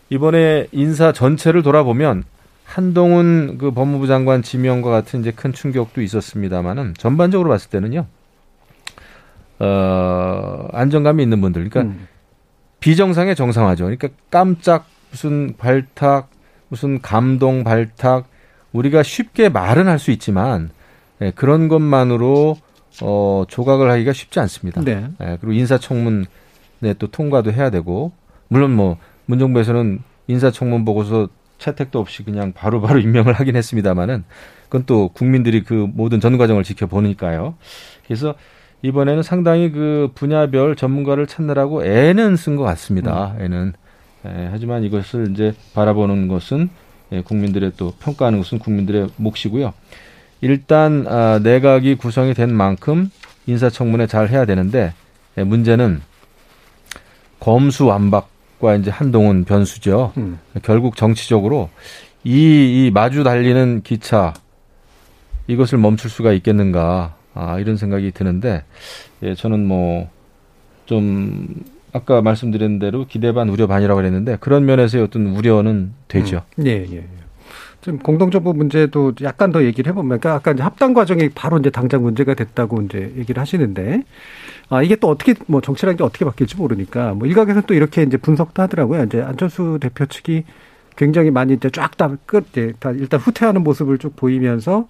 [0.09, 2.25] 이번에 인사 전체를 돌아보면
[2.65, 8.07] 한동훈 그 법무부 장관 지명과 같은 이제 큰 충격도 있었습니다만은 전반적으로 봤을 때는요.
[9.61, 12.09] 어, 안정감이 있는 분들, 그러니까 음.
[12.81, 13.85] 비정상의 정상화죠.
[13.85, 16.31] 그러니까 깜짝 무슨 발탁,
[16.69, 18.29] 무슨 감동 발탁,
[18.73, 20.71] 우리가 쉽게 말은 할 수 있지만
[21.21, 22.57] 예, 그런 것만으로
[23.03, 24.81] 어, 조각을 하기가 쉽지 않습니다.
[24.83, 25.07] 네.
[25.21, 26.27] 예, 그리고 인사청문회
[26.99, 28.13] 또 통과도 해야 되고
[28.49, 28.97] 물론 뭐
[29.27, 34.25] 문정부에서는 인사청문 보고서 채택도 없이 그냥 바로바로 바로 임명을 하긴 했습니다마는
[34.65, 37.55] 그건 또 국민들이 그 모든 전 과정을 지켜보니까요.
[38.07, 38.35] 그래서
[38.83, 43.35] 이번에는 상당히 그 분야별 전문가를 찾느라고 애는 쓴 것 같습니다.
[43.39, 43.43] 음.
[43.45, 43.73] 애는
[44.27, 46.69] 예, 하지만 이것을 이제 바라보는 것은
[47.13, 49.73] 예, 국민들의 또 평가하는 것은 국민들의 몫이고요.
[50.43, 53.11] 일단 아, 내각이 구성이 된 만큼
[53.47, 54.93] 인사청문회 잘 해야 되는데
[55.39, 56.03] 예, 문제는
[57.41, 60.13] 검수완박과 이제 한동훈 변수죠.
[60.19, 60.39] 음.
[60.63, 61.71] 결국 정치적으로
[62.23, 64.35] 이, 이 마주 달리는 기차
[65.47, 68.65] 이것을 멈출 수가 있겠는가 아, 이런 생각이 드는데
[69.23, 75.93] 예, 저는 뭐좀 아까 말씀드린 대로 기대 반 우려 반이라고 그랬는데 그런 면에서의 어떤 우려는
[76.09, 76.43] 되죠.
[76.59, 76.67] 음.
[76.67, 77.05] 예, 예.
[77.81, 82.03] 좀 공동정부 문제도 약간 더 얘기를 해보면, 그러니까 아까 이제 합당 과정이 바로 이제 당장
[82.03, 84.05] 문제가 됐다고 이제 얘기를 하시는데,
[84.69, 88.19] 아, 이게 또 어떻게, 뭐 정치라는 게 어떻게 바뀔지 모르니까, 뭐 일각에서는 또 이렇게 이제
[88.19, 89.05] 분석도 하더라고요.
[89.05, 90.45] 이제 안철수 대표 측이
[90.97, 94.87] 굉장히 많이 이제 쫙 다 끝, 이제 다 일단 후퇴하는 모습을 쭉 보이면서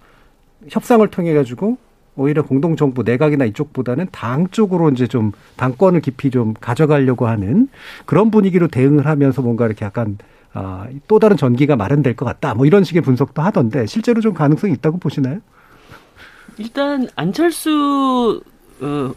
[0.69, 1.77] 협상을 통해 가지고
[2.15, 7.69] 오히려 공동정부 내각이나 이쪽보다는 당 쪽으로 이제 좀 당권을 깊이 좀 가져가려고 하는
[8.05, 10.17] 그런 분위기로 대응을 하면서 뭔가 이렇게 약간
[10.53, 12.53] 아, 또 다른 전기가 마련될 것 같다.
[12.53, 15.39] 뭐 이런 식의 분석도 하던데 실제로 좀 가능성이 있다고 보시나요?
[16.57, 18.41] 일단 안철수
[18.81, 19.13] 어,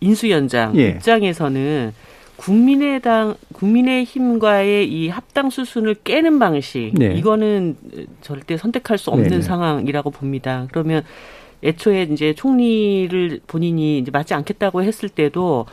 [0.00, 0.88] 인수위원장 예.
[0.90, 1.92] 입장에서는
[2.36, 7.14] 국민의당 국민의힘과의 이 합당 수순을 깨는 방식 네.
[7.14, 7.76] 이거는
[8.20, 9.42] 절대 선택할 수 없는 네네.
[9.42, 10.66] 상황이라고 봅니다.
[10.70, 11.02] 그러면
[11.66, 15.66] 애초에 이제 총리를 본인이 이제 맞지 않겠다고 했을 때도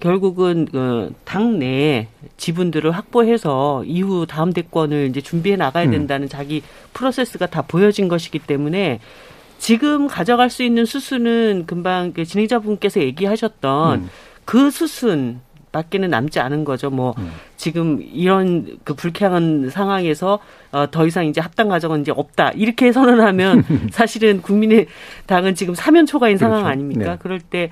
[0.00, 5.90] 결국은 그 당내 지분들을 확보해서 이후 다음 대권을 이제 준비해 나가야 음.
[5.90, 6.28] 된다는 음.
[6.28, 9.00] 자기 프로세스가 다 보여진 것이기 때문에
[9.58, 14.10] 지금 가져갈 수 있는 수순은 금방 그 진행자분께서 얘기하셨던 음.
[14.44, 15.40] 그 수순
[15.76, 16.90] 밖에는 남지 않은 거죠.
[16.90, 17.30] 뭐 음.
[17.56, 20.38] 지금 이런 그 불쾌한 상황에서
[20.72, 24.86] 어, 더 이상 이제 합당 과정은 이제 없다 이렇게 선언하면 사실은 국민의
[25.26, 26.54] 당은 지금 사면 초과인 그렇죠.
[26.54, 27.12] 상황 아닙니까?
[27.12, 27.16] 네.
[27.20, 27.70] 그럴 때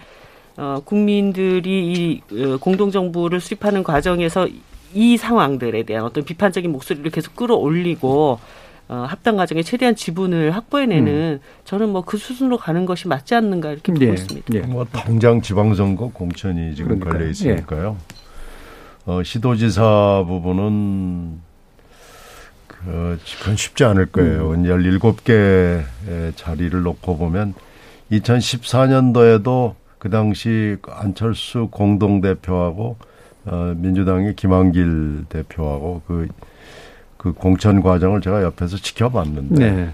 [0.56, 4.48] 어, 국민들이 이 어, 공동 정부를 수립하는 과정에서
[4.92, 8.38] 이 상황들에 대한 어떤 비판적인 목소리를 계속 끌어올리고
[8.88, 11.46] 어, 합당 과정에 최대한 지분을 확보해내는 음.
[11.64, 14.12] 저는 뭐 그 수순으로 가는 것이 맞지 않는가 이렇게 보고 예.
[14.12, 14.54] 있습니다.
[14.54, 14.60] 예.
[14.60, 17.12] 뭐 당장 지방선거 공천이 지금 그러니까요.
[17.12, 17.96] 걸려 있으니까요.
[17.98, 19.10] 예.
[19.10, 21.40] 어, 시도지사 부분은
[22.66, 24.50] 그, 그건 쉽지 않을 거예요.
[24.50, 24.64] 음.
[24.64, 25.82] 17개
[26.36, 27.54] 자리를 놓고 보면
[28.12, 32.96] 2014년도에도 그 당시 안철수 공동대표하고
[33.46, 36.28] 어, 민주당의 김한길 대표하고 그,
[37.24, 39.90] 그 공천 과정을 제가 옆에서 지켜봤는데 네.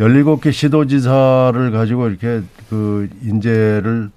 [0.00, 4.10] 17개 시도지사를 가지고 이렇게 그 인재를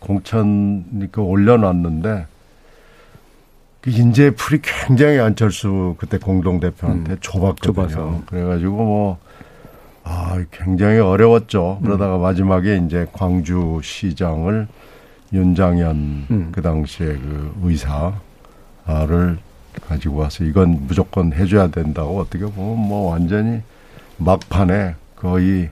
[0.00, 2.26] 공천 그 올려놨는데
[3.82, 7.88] 그 인재 풀이 굉장히 안철수 그때 공동 대표한테 음, 좁았거든요.
[7.88, 8.22] 좁아서.
[8.26, 9.18] 그래가지고 뭐
[10.02, 11.78] 아, 굉장히 어려웠죠.
[11.84, 12.22] 그러다가 음.
[12.22, 14.66] 마지막에 이제 광주 시장을
[15.32, 16.48] 윤장현 음.
[16.50, 19.38] 그 당시에 그 의사를
[19.86, 23.60] 가지고 와서 이건 무조건 해줘야 된다고 어떻게 보면 뭐 완전히
[24.18, 25.70] 막판에 거의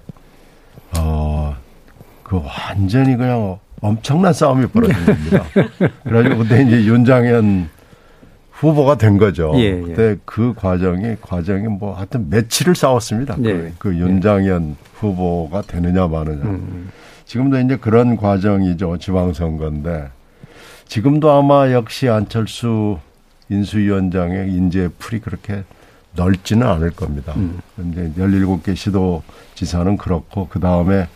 [0.97, 1.57] 어
[2.27, 5.45] 그 완전히 그냥 엄청난 싸움이 벌어진 겁니다.
[6.03, 7.69] 그래가지고 그때 이제 윤장현
[8.51, 9.53] 후보가 된 거죠.
[9.55, 9.81] 예, 예.
[9.81, 13.37] 그때 그 과정이 과정이 뭐 하여튼 며칠을 싸웠습니다.
[13.45, 13.53] 예.
[13.53, 14.75] 그, 그 윤장현 예.
[14.95, 16.43] 후보가 되느냐 마느냐.
[16.43, 16.91] 음, 음.
[17.27, 18.99] 지금도 이제 그런 과정이죠.
[18.99, 20.09] 지방선거인데
[20.89, 22.99] 지금도 아마 역시 안철수
[23.49, 25.65] 인수위원장의 인재 풀이 그렇게
[26.15, 27.35] 넓지는 않을 겁니다.
[27.37, 27.61] 음.
[27.91, 31.09] 이제 17개 시도지사는 그렇고 그 다음에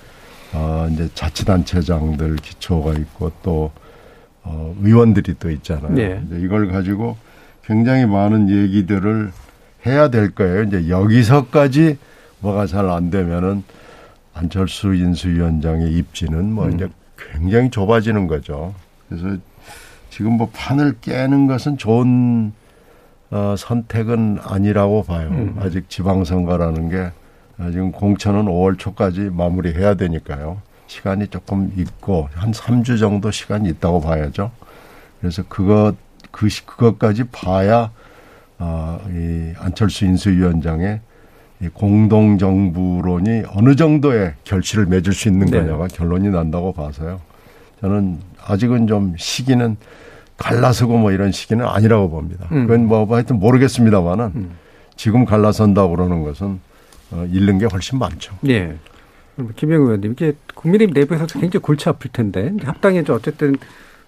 [0.53, 3.73] 어 이제 자치단체장들 기초가 있고 또
[4.43, 5.93] 어, 의원들이 또 있잖아요.
[5.93, 6.23] 네.
[6.27, 7.17] 이제 이걸 가지고
[7.65, 9.33] 굉장히 많은 얘기들을
[9.87, 10.63] 해야 될 거예요.
[10.65, 11.99] 이제 여기서까지
[12.41, 13.63] 뭐가 잘 안 되면은
[14.35, 16.75] 안철수 인수위원장의 입지는 뭐 음.
[16.75, 16.89] 이제
[17.33, 18.75] 굉장히 좁아지는 거죠.
[19.09, 19.37] 그래서
[20.11, 22.53] 지금 뭐 판을 깨는 것은 좋은
[23.31, 25.29] 어, 선택은 아니라고 봐요.
[25.31, 25.57] 음.
[25.61, 27.11] 아직 지방선거라는 게
[27.71, 30.61] 지금 공천은 5월 초까지 마무리해야 되니까요.
[30.89, 34.51] 시간이 조금 있고 한 3주 정도 시간이 있다고 봐야죠.
[35.21, 35.95] 그래서 그것
[36.33, 37.93] 그 그것까지 봐야
[38.59, 41.01] 어, 이 안철수 인수위원장의
[41.63, 45.61] 이 공동정부론이 어느 정도의 결실을 맺을 수 있는 네.
[45.61, 47.21] 거냐가 결론이 난다고 봐서요.
[47.81, 49.77] 저는 아직은 좀 시기는
[50.37, 52.47] 갈라서고 뭐 이런 시기는 아니라고 봅니다.
[52.53, 52.67] 음.
[52.67, 54.51] 그건 뭐 하여튼 모르겠습니다만은 음.
[54.97, 56.61] 지금 갈라선다고 그러는 것은
[57.11, 58.37] 어, 잃는 게 훨씬 많죠.
[58.49, 58.77] 예.
[59.57, 63.57] 김영 의원님, 이게 국민의힘 내부에서 굉장히 골치 아플 텐데 합당이 어쨌든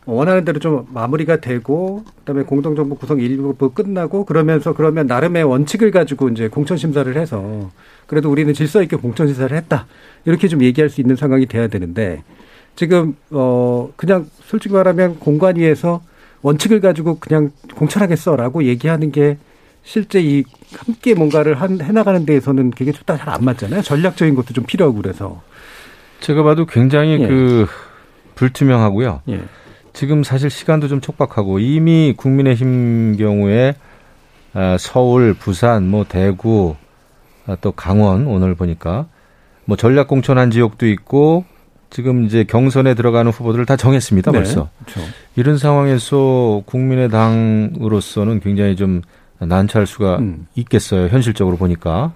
[0.05, 6.29] 원하는 대로 좀 마무리가 되고 그다음에 공동정부 구성 일부 끝나고 그러면서 그러면 나름의 원칙을 가지고
[6.29, 7.71] 이제 공천 심사를 해서
[8.07, 9.87] 그래도 우리는 질서 있게 공천 심사를 했다
[10.25, 12.23] 이렇게 좀 얘기할 수 있는 상황이 돼야 되는데
[12.77, 16.03] 지금 어 그냥 솔직히 말하면 공관 위에서
[16.43, 19.39] 원칙을 가지고 그냥 공천하겠어라고 얘기하는 게
[19.85, 20.45] 실제 이
[20.77, 23.83] 함께 뭔가를 한, 해나가는 데에서는 그게 좀 잘 안 맞잖아요.
[23.83, 25.43] 전략적인 것도 좀 필요하고 그래서.
[26.21, 27.27] 제가 봐도 굉장히 예.
[27.27, 27.67] 그
[28.37, 29.23] 불투명하고요.
[29.29, 29.41] 예.
[29.93, 33.75] 지금 사실 시간도 좀 촉박하고 이미 국민의힘 경우에
[34.55, 36.77] 아, 서울, 부산, 뭐 대구,
[37.47, 39.07] 아, 또 강원 오늘 보니까
[39.65, 41.45] 뭐 전략 공천한 지역도 있고
[41.93, 44.71] 지금 이제 경선에 들어가는 후보들을 다 정했습니다 네, 벌써.
[44.87, 45.09] 그렇죠.
[45.37, 49.03] 이런 상황에서 국민의당으로서는 굉장히 좀
[49.39, 50.47] 난처할 수가 음.
[50.55, 52.15] 있겠어요 현실적으로 보니까.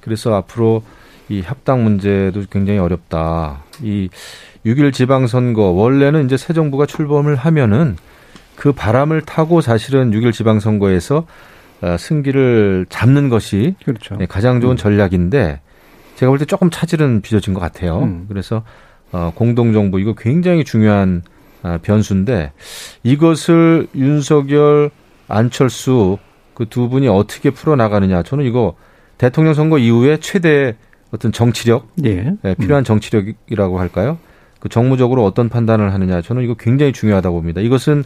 [0.00, 0.82] 그래서 앞으로
[1.28, 3.62] 이 협당 문제도 굉장히 어렵다.
[3.82, 4.08] 이
[4.66, 7.96] 6일 지방선거 원래는 이제 새 정부가 출범을 하면은
[8.56, 11.26] 그 바람을 타고 사실은 6일 지방선거에서
[11.82, 14.16] 어, 승기를 잡는 것이 그렇죠.
[14.16, 14.76] 네, 가장 좋은 음.
[14.76, 15.60] 전략인데
[16.16, 18.00] 제가 볼 때 조금 차질은 빚어진 것 같아요.
[18.00, 18.26] 음.
[18.28, 18.64] 그래서
[19.14, 21.22] 어, 공동정부 이거 굉장히 중요한
[21.62, 22.50] 아, 변수인데
[23.04, 24.90] 이것을 윤석열,
[25.28, 26.18] 안철수
[26.54, 28.74] 그 두 분이 어떻게 풀어나가느냐 저는 이거
[29.16, 30.74] 대통령 선거 이후에 최대
[31.12, 32.34] 어떤 정치력, 예.
[32.42, 32.84] 네, 필요한 음.
[32.84, 34.18] 정치력이라고 할까요?
[34.58, 37.60] 그 정무적으로 어떤 판단을 하느냐 저는 이거 굉장히 중요하다고 봅니다.
[37.60, 38.02] 이것은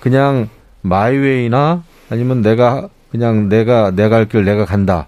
[0.00, 0.50] 그냥
[0.82, 5.06] 마이웨이나 아니면 내가 그냥 내가 내가 할 길 내가 간다.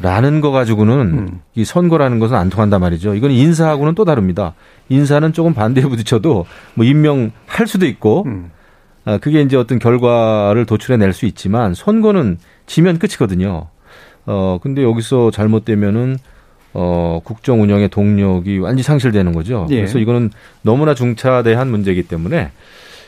[0.00, 1.40] 라는 거 가지고는 음.
[1.54, 3.14] 이 선거라는 것은 안 통한단 말이죠.
[3.14, 4.54] 이건 인사하고는 또 다릅니다.
[4.88, 8.50] 인사는 조금 반대에 부딪혀도 뭐 임명할 수도 있고, 음.
[9.04, 13.68] 아, 그게 이제 어떤 결과를 도출해낼 수 있지만 선거는 지면 끝이거든요.
[14.26, 16.18] 어, 근데 여기서 잘못되면은
[16.74, 19.66] 어, 국정 운영의 동력이 완전히 상실되는 거죠.
[19.70, 19.76] 예.
[19.76, 20.30] 그래서 이거는
[20.62, 22.50] 너무나 중차대한 문제이기 때문에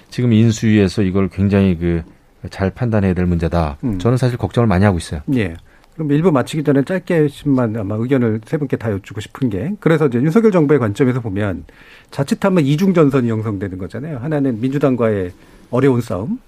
[0.09, 2.03] 지금 인수위에서 이걸 굉장히 그
[2.49, 3.76] 잘 판단해야 될 문제다.
[3.84, 3.99] 음.
[3.99, 5.20] 저는 사실 걱정을 많이 하고 있어요.
[5.34, 5.55] 예.
[6.01, 10.16] 그럼 일부 마치기 전에 짧게만 아마 의견을 세 분께 다 여쭙고 싶은 게 그래서 이제
[10.16, 11.64] 윤석열 정부의 관점에서 보면
[12.11, 14.16] 자칫하면 이중 전선이 형성되는 거잖아요.
[14.16, 15.32] 하나는 민주당과의
[15.70, 16.38] 어려운 싸움,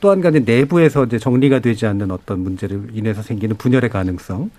[0.00, 4.50] 또 한 가지 내부에서 이제 정리가 되지 않는 어떤 문제를 인해서 생기는 분열의 가능성.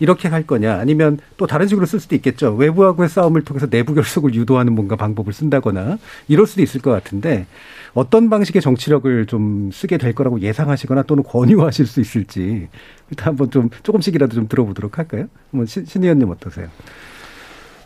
[0.00, 2.54] 이렇게 할 거냐 아니면 또 다른 식으로 쓸 수도 있겠죠.
[2.54, 5.98] 외부하고의 싸움을 통해서 내부 결속을 유도하는 뭔가 방법을 쓴다거나
[6.28, 7.46] 이럴 수도 있을 것 같은데
[7.94, 12.68] 어떤 방식의 정치력을 좀 쓰게 될 거라고 예상하시거나 또는 권유하실 수 있을지
[13.10, 15.26] 일단 한번 좀 조금씩이라도 좀 들어보도록 할까요?
[15.50, 16.68] 한번 신, 신 의원님 어떠세요?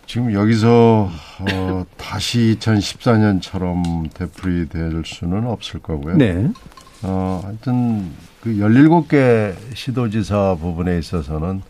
[0.06, 1.08] 지금 여기서
[1.40, 6.16] 어, 다시 2014년처럼 되풀이 될 수는 없을 거고요.
[6.16, 6.48] 네.
[7.02, 11.62] 어, 하여튼 그 17개 시도지사 부분에 있어서는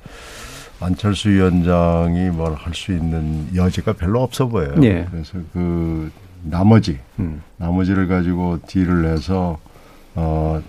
[0.80, 4.74] 안철수 위원장이 뭘 할 수 있는 여지가 별로 없어 보여요.
[4.76, 5.06] 네.
[5.10, 6.10] 그래서 그
[6.42, 7.42] 나머지 음.
[7.56, 9.58] 나머지를 가지고 딜을 해서
[10.14, 10.60] 어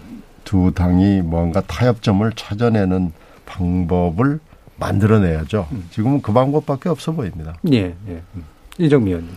[0.44, 3.14] 두 당이 뭔가 타협점을 찾아내는
[3.46, 4.40] 방법을
[4.78, 5.68] 만들어내야죠.
[5.72, 5.88] 음.
[5.90, 7.56] 지금은 그 방법밖에 없어 보입니다.
[7.72, 8.22] 예, 예.
[8.36, 8.44] 음.
[8.78, 9.32] 이정미 의원님.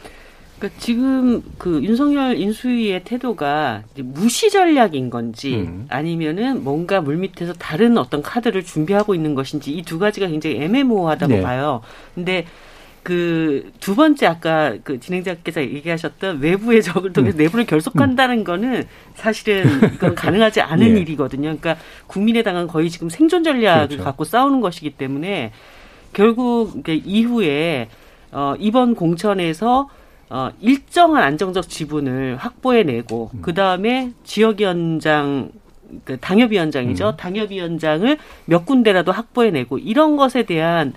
[0.58, 5.86] 그러니까 지금 그 윤석열 인수위의 태도가 무시 전략인 건지 음.
[5.90, 11.40] 아니면은 뭔가 물밑에서 다른 어떤 카드를 준비하고 있는 것인지 이 두 가지가 굉장히 애매모호하다고 네.
[11.42, 11.82] 봐요.
[12.14, 12.46] 근데
[13.06, 17.38] 그 두 번째 아까 그 진행자께서 얘기하셨던 외부의 적을 통해서 음.
[17.38, 18.44] 내부를 결속한다는 음.
[18.44, 18.82] 거는
[19.14, 21.00] 사실은 이건 가능하지 않은 네.
[21.02, 21.56] 일이거든요.
[21.56, 21.76] 그러니까
[22.08, 24.02] 국민의당은 거의 지금 생존 전략을 그렇죠.
[24.02, 25.52] 갖고 싸우는 것이기 때문에
[26.12, 27.88] 결국 이후에
[28.32, 29.88] 어 이번 공천에서
[30.28, 33.38] 어, 일정한 안정적 지분을 확보해내고 음.
[33.40, 35.50] 그 다음에 지역위원장
[36.04, 37.10] 그 당협위원장이죠.
[37.10, 37.16] 음.
[37.16, 40.92] 당협위원장을 몇 군데라도 확보해내고 이런 것에 대한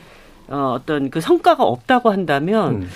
[0.49, 2.89] 어, 어떤 그 성과가 없다고 한다면 음.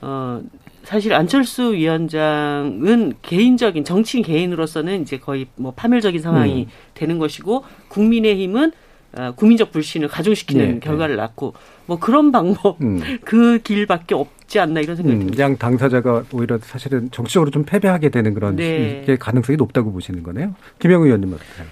[0.00, 0.40] 어,
[0.84, 6.70] 사실 안철수 위원장은 개인적인 정치인 개인으로서는 이제 거의 뭐 파멸적인 상황이 음.
[6.94, 8.72] 되는 것이고 국민의힘은
[9.18, 11.22] 어, 국민적 불신을 가중시키는 네, 결과를 네.
[11.22, 11.54] 낳고
[11.86, 13.00] 뭐 그런 방법 음.
[13.24, 15.42] 그 길밖에 없지 않나 이런 생각이 음, 듭니다.
[15.42, 19.04] 양 당사자가 오히려 사실은 정치적으로 좀 패배하게 되는 그런 네.
[19.18, 20.54] 가능성이 높다고 보시는 거네요.
[20.78, 21.66] 김영 의원님 어떠세요?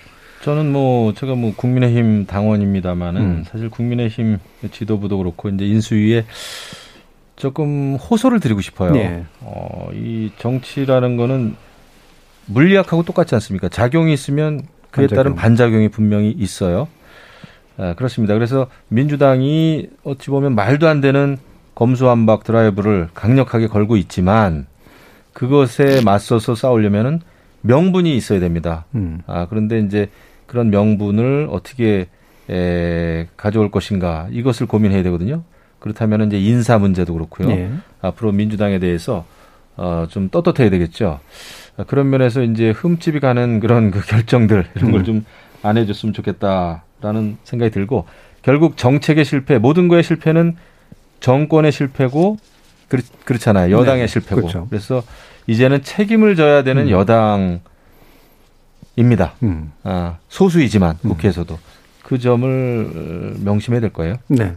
[0.45, 3.45] 저는 뭐 제가 뭐 국민의힘 당원입니다만은 음.
[3.47, 4.36] 사실 국민의힘
[4.70, 6.26] 지도부도 그렇고 이제 인수위에
[7.34, 8.92] 조금 호소를 드리고 싶어요.
[8.92, 9.24] 네.
[9.40, 11.57] 어, 이 정치라는 거는
[12.45, 13.70] 물리학하고 똑같지 않습니까?
[13.70, 15.16] 작용이 있으면 그에 반작용.
[15.16, 16.88] 따른 반작용이 분명히 있어요.
[17.78, 18.34] 아, 그렇습니다.
[18.34, 21.38] 그래서 민주당이 어찌 보면 말도 안 되는
[21.74, 24.66] 검수완박 드라이브를 강력하게 걸고 있지만
[25.32, 27.22] 그것에 맞서서 싸우려면은
[27.62, 28.84] 명분이 있어야 됩니다.
[28.95, 29.22] 음.
[29.26, 30.11] 아, 그런데 이제
[30.47, 32.07] 그런 명분을 어떻게
[32.51, 35.42] 에, 가져올 것인가 이것을 고민해야 되거든요.
[35.78, 37.49] 그렇다면 이제 인사 문제도 그렇고요.
[37.49, 37.70] 네.
[38.01, 39.24] 앞으로 민주당에 대해서
[39.76, 41.20] 어, 좀 떳떳해야 되겠죠.
[41.76, 45.22] 아, 그런 면에서 이제 흠집이 가는 그런 그 결정들 이런 걸 좀안
[45.64, 45.76] 음.
[45.76, 46.84] 해줬으면 좋겠다.
[47.01, 48.07] 라는 생각이 들고
[48.40, 50.57] 결국 정책의 실패, 모든 거의 실패는
[51.20, 52.38] 정권의 실패고
[52.88, 53.76] 그렇, 그렇잖아요.
[53.76, 54.42] 여당의 네, 실패고.
[54.42, 54.66] 그렇죠.
[54.70, 55.03] 그래서
[55.47, 56.90] 이제는 책임을 져야 되는 음.
[56.90, 57.61] 여당
[58.97, 59.34] 입니다.
[59.42, 59.72] 음.
[59.82, 61.11] 아, 소수이지만 음.
[61.11, 61.59] 국회에서도
[62.03, 64.16] 그 점을 명심해야 될 거예요.
[64.28, 64.57] 네.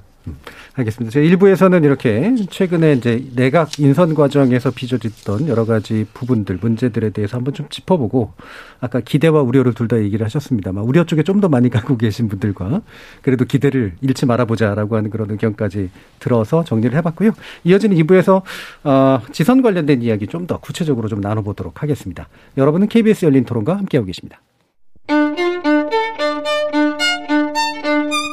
[0.76, 1.12] 알겠습니다.
[1.12, 7.54] 제 1부에서는 이렇게 최근에 이제 내각 인선 과정에서 빚어졌던 여러 가지 부분들, 문제들에 대해서 한번
[7.54, 8.34] 좀 짚어보고
[8.80, 12.82] 아까 기대와 우려를 둘 다 얘기를 하셨습니다만 우려 쪽에 좀 더 많이 가고 계신 분들과
[13.22, 17.32] 그래도 기대를 잃지 말아보자라고 하는 그런 의견까지 들어서 정리를 해봤고요.
[17.64, 18.42] 이어지는 2부에서
[18.84, 22.28] 어, 지선 관련된 이야기 좀 더 구체적으로 좀 나눠보도록 하겠습니다.
[22.58, 24.40] 여러분은 KBS 열린 토론과 함께하고 계십니다.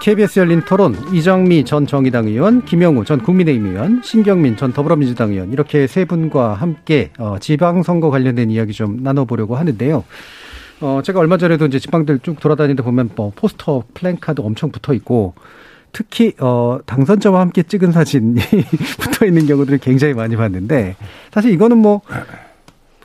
[0.00, 5.52] KBS 열린 토론 이정미 전 정의당 의원, 김영우 전 국민의힘 의원, 신경민 전 더불어민주당 의원
[5.52, 10.04] 이렇게 세 분과 함께 어, 지방선거 관련된 이야기 좀 나눠보려고 하는데요.
[10.80, 15.34] 어, 제가 얼마 전에도 이제 지방들 쭉 돌아다니다 보면 뭐 포스터, 플랜카드 엄청 붙어 있고
[15.92, 18.40] 특히 어 당선자와 함께 찍은 사진이
[19.00, 20.96] 붙어 있는 경우들을 굉장히 많이 봤는데
[21.30, 22.00] 사실 이거는 뭐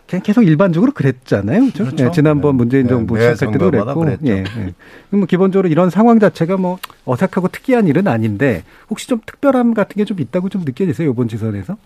[0.08, 1.62] 그냥 계속 일반적으로 그랬잖아요.
[1.62, 1.84] 그렇죠?
[1.86, 2.06] 그렇죠?
[2.06, 2.58] 네, 지난번 네.
[2.58, 4.06] 문재인 정부 네, 시작할 때도 그랬고.
[4.28, 4.74] 예, 예.
[5.10, 10.06] 뭐 기본적으로 이런 상황 자체가 뭐 어색하고 특이한 일은 아닌데 혹시 좀 특별함 같은 게
[10.06, 11.10] 좀 있다고 좀 느껴지세요?
[11.10, 11.78] 이번 지선에서?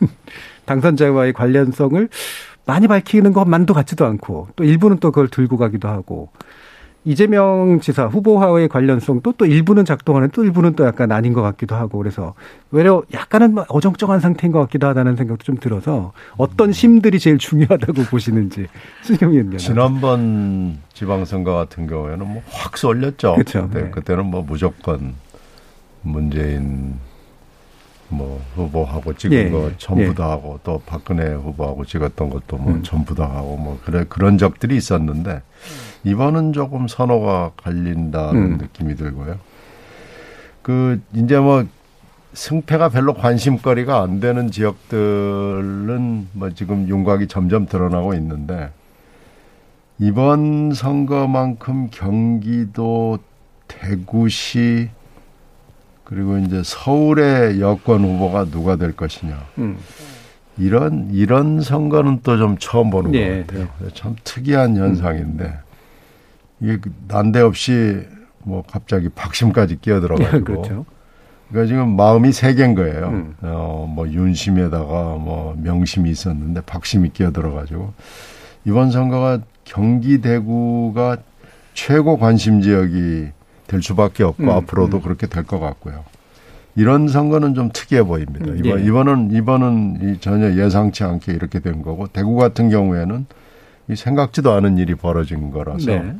[0.64, 2.08] 당선자와의 관련성을
[2.64, 6.30] 많이 밝히는 것만도 같지도 않고 또 일부는 또 그걸 들고 가기도 하고
[7.04, 11.96] 이재명 지사 후보와의 관련성도 또 일부는 작동하는 또 일부는 또 약간 아닌 것 같기도 하고
[11.98, 12.34] 그래서
[12.70, 18.02] 외려 약간은 뭐 어정쩡한 상태인 것 같기도 하다는 생각도 좀 들어서 어떤 심들이 제일 중요하다고
[18.10, 18.66] 보시는지
[19.02, 19.56] 신경 의원님.
[19.58, 23.34] 지난번 지방선거 같은 경우에는 뭐 확 쏠렸죠.
[23.34, 23.68] 그렇죠.
[23.68, 23.90] 그때, 네.
[23.90, 25.14] 그때는 뭐 무조건
[26.02, 26.98] 문재인
[28.08, 30.14] 뭐 후보하고 찍은 예, 거 전부 예.
[30.14, 32.82] 다 하고 또 박근혜 후보하고 찍었던 것도 뭐 음.
[32.82, 35.42] 전부 다 하고 뭐 그래 그런 적들이 있었는데
[36.04, 38.58] 이번은 조금 선호가 갈린다는 음.
[38.58, 39.38] 느낌이 들고요.
[40.62, 41.64] 그 이제 뭐
[42.32, 48.70] 승패가 별로 관심거리가 안 되는 지역들은 뭐 지금 윤곽이 점점 드러나고 있는데
[49.98, 53.18] 이번 선거만큼 경기도
[53.68, 54.90] 대구시
[56.04, 59.38] 그리고 이제 서울의 여권 후보가 누가 될 것이냐.
[59.58, 59.76] 음.
[60.58, 63.68] 이런 이런 선거는 또 좀 처음 보는 네, 것 같아요.
[63.80, 63.88] 네.
[63.94, 65.58] 참 특이한 현상인데
[66.60, 68.02] 이게 그 난데없이
[68.44, 70.84] 뭐 갑자기 박심까지 끼어들어가지고 그렇죠.
[71.50, 73.08] 그러니까 지금 마음이 세 개인 거예요.
[73.08, 73.34] 음.
[73.42, 77.92] 어 뭐 윤심에다가 뭐 명심이 있었는데 박심이 끼어들어가지고
[78.64, 81.16] 이번 선거가 경기 대구가
[81.74, 83.28] 최고 관심 지역이
[83.66, 85.02] 될 수밖에 없고 음, 앞으로도 음.
[85.02, 86.04] 그렇게 될 것 같고요.
[86.76, 88.46] 이런 선거는 좀 특이해 보입니다.
[88.46, 88.84] 음, 이번, 예.
[88.84, 93.26] 이번은 이번은 전혀 예상치 않게 이렇게 된 거고 대구 같은 경우에는
[93.96, 96.14] 생각지도 않은 일이 벌어진 거라서 네.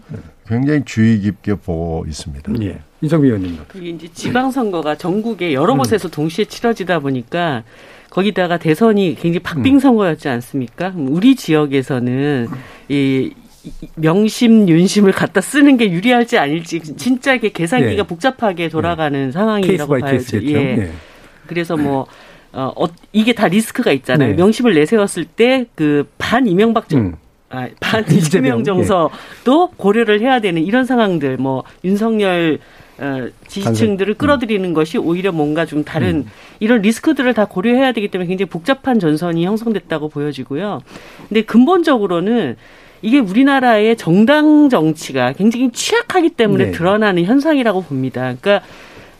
[0.48, 2.52] 굉장히 주의 깊게 보고 있습니다.
[2.62, 2.80] 예.
[3.00, 3.58] 이정미 의원님.
[3.74, 5.78] 이게 이제 지방선거가 전국에 여러 음.
[5.78, 7.62] 곳에서 동시에 치러지다 보니까
[8.10, 10.92] 거기다가 대선이 굉장히 박빙 선거였지 않습니까?
[10.96, 12.48] 우리 지역에서는
[12.88, 13.30] 이
[13.94, 18.08] 명심, 윤심을 갖다 쓰는 게 유리할지 아닐지 진짜 이게 계산기가 네.
[18.08, 19.32] 복잡하게 돌아가는 네.
[19.32, 20.42] 상황이라고 봐야죠.
[20.42, 20.52] 예.
[20.74, 20.92] 네.
[21.46, 22.06] 그래서 뭐
[22.52, 24.30] 어, 어, 이게 다 리스크가 있잖아요.
[24.30, 24.34] 네.
[24.34, 27.14] 명심을 내세웠을 때 그 반 이명박 정 음.
[27.50, 29.10] 아, 반 이재명 정서도
[29.72, 29.74] 예.
[29.76, 32.58] 고려를 해야 되는 이런 상황들 뭐 윤석열
[32.98, 34.18] 어, 지지층들을 음.
[34.18, 34.74] 끌어들이는 음.
[34.74, 36.26] 것이 오히려 뭔가 좀 다른 음.
[36.60, 40.82] 이런 리스크들을 다 고려해야 되기 때문에 굉장히 복잡한 전선이 형성됐다고 보여지고요.
[41.28, 42.56] 근데 근본적으로는
[43.02, 46.70] 이게 우리나라의 정당 정치가 굉장히 취약하기 때문에 네.
[46.72, 48.34] 드러나는 현상이라고 봅니다.
[48.40, 48.64] 그러니까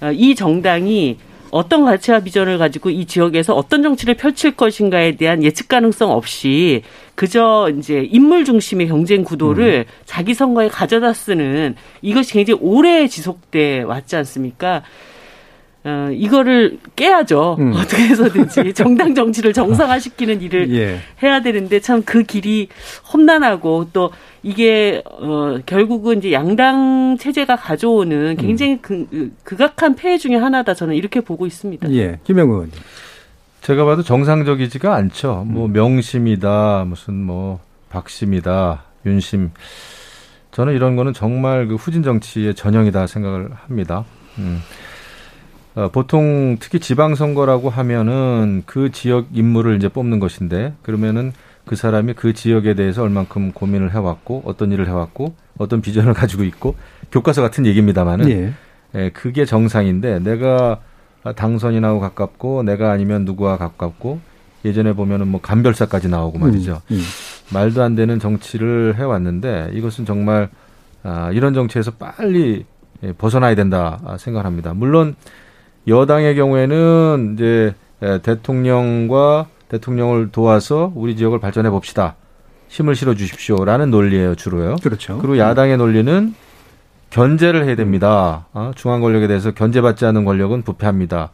[0.02, 1.16] 어, 이 정당이
[1.50, 6.82] 어떤 가치와 비전을 가지고 이 지역에서 어떤 정치를 펼칠 것인가에 대한 예측 가능성 없이
[7.14, 9.92] 그저 이제 인물 중심의 경쟁 구도를 음.
[10.04, 14.82] 자기 선거에 가져다 쓰는 이것이 굉장히 오래 지속돼 왔지 않습니까?
[15.82, 17.56] 어, 이거를 깨야죠.
[17.58, 17.72] 음.
[17.74, 21.00] 어떻게 해서든지 정당 정치를 정상화시키는 일을 예.
[21.22, 22.68] 해야 되는데 참 그 길이
[23.12, 24.10] 험난하고 또
[24.42, 28.78] 이게 어 결국은 이제 양당 체제가 가져오는 굉장히 음.
[28.80, 31.90] 그, 극악한 폐해 중의 하나다 저는 이렇게 보고 있습니다.
[31.92, 32.18] 예.
[32.24, 32.74] 김영우 의원님.
[33.60, 35.44] 제가 봐도 정상적이지가 않죠.
[35.46, 35.72] 뭐 음.
[35.72, 37.60] 명심이다, 무슨 뭐
[37.90, 39.50] 박심이다, 윤심.
[40.52, 44.04] 저는 이런 거는 정말 그 후진 정치의 전형이다 생각을 합니다.
[44.38, 44.60] 음.
[45.74, 51.32] 어, 보통 특히 지방선거라고 하면은 그 지역 인물을 이제 뽑는 것인데 그러면은
[51.70, 56.74] 그 사람이 그 지역에 대해서 얼만큼 고민을 해왔고 어떤 일을 해왔고 어떤 비전을 가지고 있고
[57.12, 58.52] 교과서 같은 얘기입니다만은 예.
[58.96, 60.80] 예, 그게 정상인데 내가
[61.36, 64.18] 당선이 나고 가깝고 내가 아니면 누구와 가깝고
[64.64, 66.82] 예전에 보면은 뭐 간별사까지 나오고 말이죠.
[66.90, 67.02] 음, 음.
[67.54, 70.48] 말도 안 되는 정치를 해왔는데 이것은 정말
[71.04, 72.64] 아, 이런 정치에서 빨리
[73.04, 74.74] 예, 벗어나야 된다 생각합니다.
[74.74, 75.14] 물론
[75.86, 77.74] 여당의 경우에는 이제
[78.24, 82.16] 대통령과 대통령을 도와서 우리 지역을 발전해 봅시다.
[82.68, 84.76] 힘을 실어 주십시오라는 논리예요, 주로요.
[84.82, 85.18] 그렇죠.
[85.18, 86.34] 그리고 야당의 논리는
[87.10, 88.46] 견제를 해야 됩니다.
[88.52, 88.72] 어?
[88.76, 91.30] 중앙 권력에 대해서 견제받지 않은 권력은 부패합니다.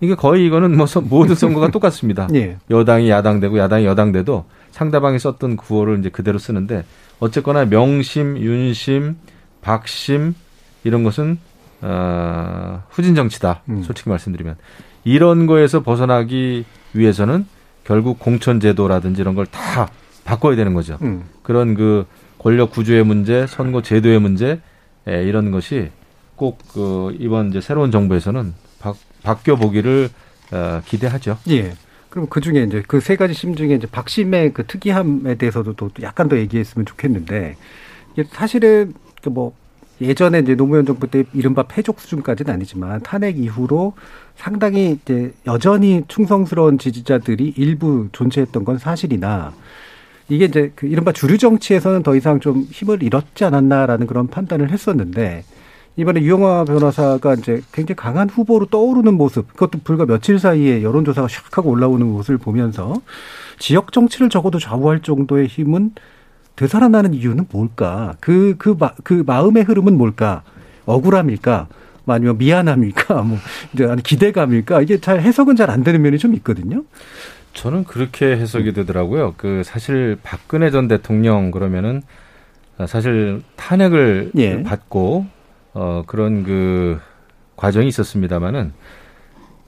[0.00, 2.26] 이게 거의 이거는 뭐 모든 선거가 똑같습니다.
[2.34, 2.56] 예.
[2.70, 6.84] 여당이 야당되고 야당이 여당돼도 상대방이 썼던 구호를 이제 그대로 쓰는데
[7.20, 9.16] 어쨌거나 명심, 윤심,
[9.60, 10.34] 박심
[10.82, 11.38] 이런 것은
[11.82, 13.62] 어, 후진 정치다.
[13.68, 13.82] 음.
[13.82, 14.56] 솔직히 말씀드리면
[15.04, 16.64] 이런 거에서 벗어나기
[16.94, 17.46] 위해서는
[17.84, 19.88] 결국 공천 제도라든지 이런 걸 다
[20.24, 20.98] 바꿔야 되는 거죠.
[21.02, 21.24] 음.
[21.42, 22.06] 그런 그
[22.38, 24.60] 권력 구조의 문제, 선거 제도의 문제
[25.08, 25.90] 예, 이런 것이
[26.36, 30.08] 꼭 그 이번 이제 새로운 정부에서는 바, 바뀌어 보기를
[30.52, 31.38] 어, 기대하죠.
[31.48, 31.74] 예.
[32.10, 35.90] 그럼 그 중에 이제 그 세 가지 심 중에 이제 박심의 그 특이함에 대해서도 또
[36.02, 37.56] 약간 더 얘기했으면 좋겠는데
[38.12, 39.54] 이게 사실은 그뭐
[40.02, 43.94] 예전에 이제 노무현 정부 때 이른바 패족 수준까지는 아니지만 탄핵 이후로
[44.36, 49.52] 상당히 이제 여전히 충성스러운 지지자들이 일부 존재했던 건 사실이나
[50.28, 55.44] 이게 이제 그 이른바 주류 정치에서는 더 이상 좀 힘을 잃었지 않았나라는 그런 판단을 했었는데
[55.96, 61.54] 이번에 유영화 변호사가 이제 굉장히 강한 후보로 떠오르는 모습, 그것도 불과 며칠 사이에 여론조사가 샥
[61.54, 63.02] 하고 올라오는 모습을 보면서
[63.58, 65.92] 지역 정치를 적어도 좌우할 정도의 힘은
[66.56, 68.14] 되살아나는 이유는 뭘까?
[68.20, 70.42] 그, 그, 마, 그 마음의 흐름은 뭘까?
[70.86, 71.68] 억울함일까?
[72.04, 73.22] 뭐 아니면 미안함일까?
[73.22, 73.38] 뭐,
[73.72, 74.82] 이제 기대감일까?
[74.82, 76.84] 이게 잘 해석은 잘 안 되는 면이 좀 있거든요.
[77.54, 79.34] 저는 그렇게 해석이 되더라고요.
[79.36, 82.02] 그 사실 박근혜 전 대통령 그러면은
[82.88, 84.62] 사실 탄핵을 예.
[84.62, 85.26] 받고
[85.74, 86.98] 어 그런 그
[87.56, 88.72] 과정이 있었습니다마는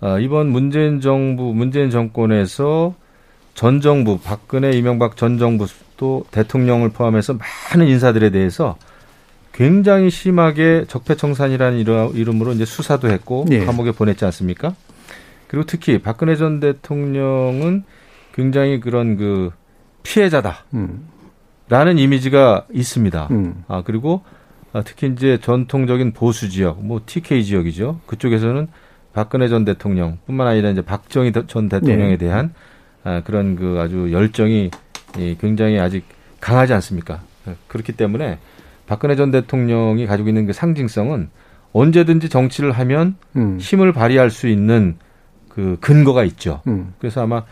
[0.01, 2.95] 어, 이번 문재인 정부 문재인 정권에서
[3.55, 5.67] 전 정부 박근혜 이명박 전 정부
[5.97, 7.39] 또 대통령을 포함해서
[7.73, 8.77] 많은 인사들에 대해서
[9.53, 11.79] 굉장히 심하게 적폐청산이라는
[12.15, 13.65] 이름으로 이제 수사도 했고 네.
[13.65, 14.75] 감옥에 보냈지 않습니까?
[15.47, 17.85] 그리고 특히 박근혜 전 대통령은
[18.35, 19.51] 굉장히 그런 그
[20.03, 20.65] 피해자다.
[20.75, 21.09] 음.
[21.69, 23.29] 라는 이미지가 있습니다.
[23.31, 23.65] 음.
[23.69, 24.23] 아, 그리고
[24.73, 28.01] 아, 특히 이제 전통적인 보수 지역, 뭐 TK 지역이죠.
[28.07, 28.67] 그쪽에서는
[29.13, 32.17] 박근혜 전 대통령 뿐만 아니라 이제 박정희 전 대통령에 네.
[32.17, 32.53] 대한
[33.05, 34.71] 아, 그런 그 아주 열정이
[35.41, 36.05] 굉장히 아직
[36.41, 37.23] 강하지 않습니까?
[37.69, 38.39] 그렇기 때문에
[38.87, 41.31] 박근혜 전 대통령이 가지고 있는 그 상징성은
[41.73, 43.59] 언제든지 정치를 하면 음.
[43.61, 44.97] 힘을 발휘할 수 있는
[45.49, 46.63] 그 근거가 있죠.
[46.67, 46.95] 음.
[46.99, 47.45] 그래서 아마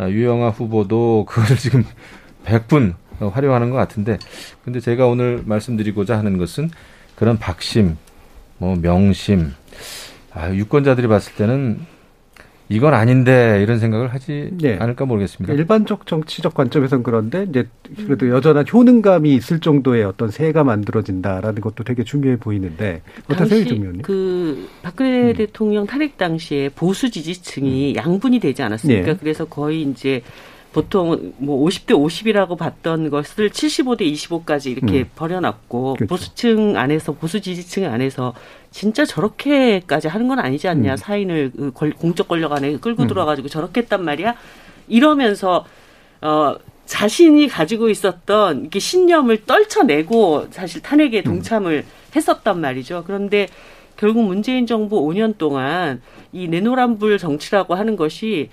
[0.00, 1.84] 유영아 후보도 그걸 지금
[2.44, 4.18] 100분 활용하는 것 같은데
[4.64, 6.70] 근데 제가 오늘 말씀드리고자 하는 것은
[7.16, 7.96] 그런 박심,
[8.58, 9.52] 뭐 명심,
[10.32, 11.80] 아, 유권자들이 봤을 때는
[12.70, 14.76] 이건 아닌데 이런 생각을 하지 네.
[14.78, 15.54] 않을까 모르겠습니다.
[15.54, 17.66] 일반적 정치적 관점에서는 그런데 이제
[17.96, 24.02] 그래도 여전한 효능감이 있을 정도의 어떤 세가 만들어진다라는 것도 되게 중요해 보이는데 어떠세요, 이정면님?
[24.02, 25.34] 그 박근혜 음.
[25.34, 27.96] 대통령 탄핵 당시에 보수 지지층이 음.
[27.96, 29.12] 양분이 되지 않았습니까?
[29.12, 29.16] 네.
[29.18, 30.22] 그래서 거의 이제
[30.72, 35.10] 보통 뭐 50대 50이라고 봤던 것을 75대 25까지 이렇게 음.
[35.16, 36.06] 버려놨고 그렇죠.
[36.06, 38.34] 보수층 안에서 보수 지지층 안에서
[38.70, 40.96] 진짜 저렇게까지 하는 건 아니지 않냐 음.
[40.96, 43.08] 사인을 그 공적 권력 안에 끌고 음.
[43.08, 44.34] 들어가지고 저렇게 했단 말이야
[44.88, 45.64] 이러면서
[46.20, 46.56] 어
[46.86, 51.24] 자신이 가지고 있었던 이렇게 신념을 떨쳐내고 사실 탄핵에 음.
[51.24, 51.84] 동참을
[52.16, 53.04] 했었단 말이죠.
[53.06, 53.46] 그런데
[53.96, 56.00] 결국 문재인 정부 5년 동안
[56.32, 58.48] 이 내노란불 정치라고 하는 것이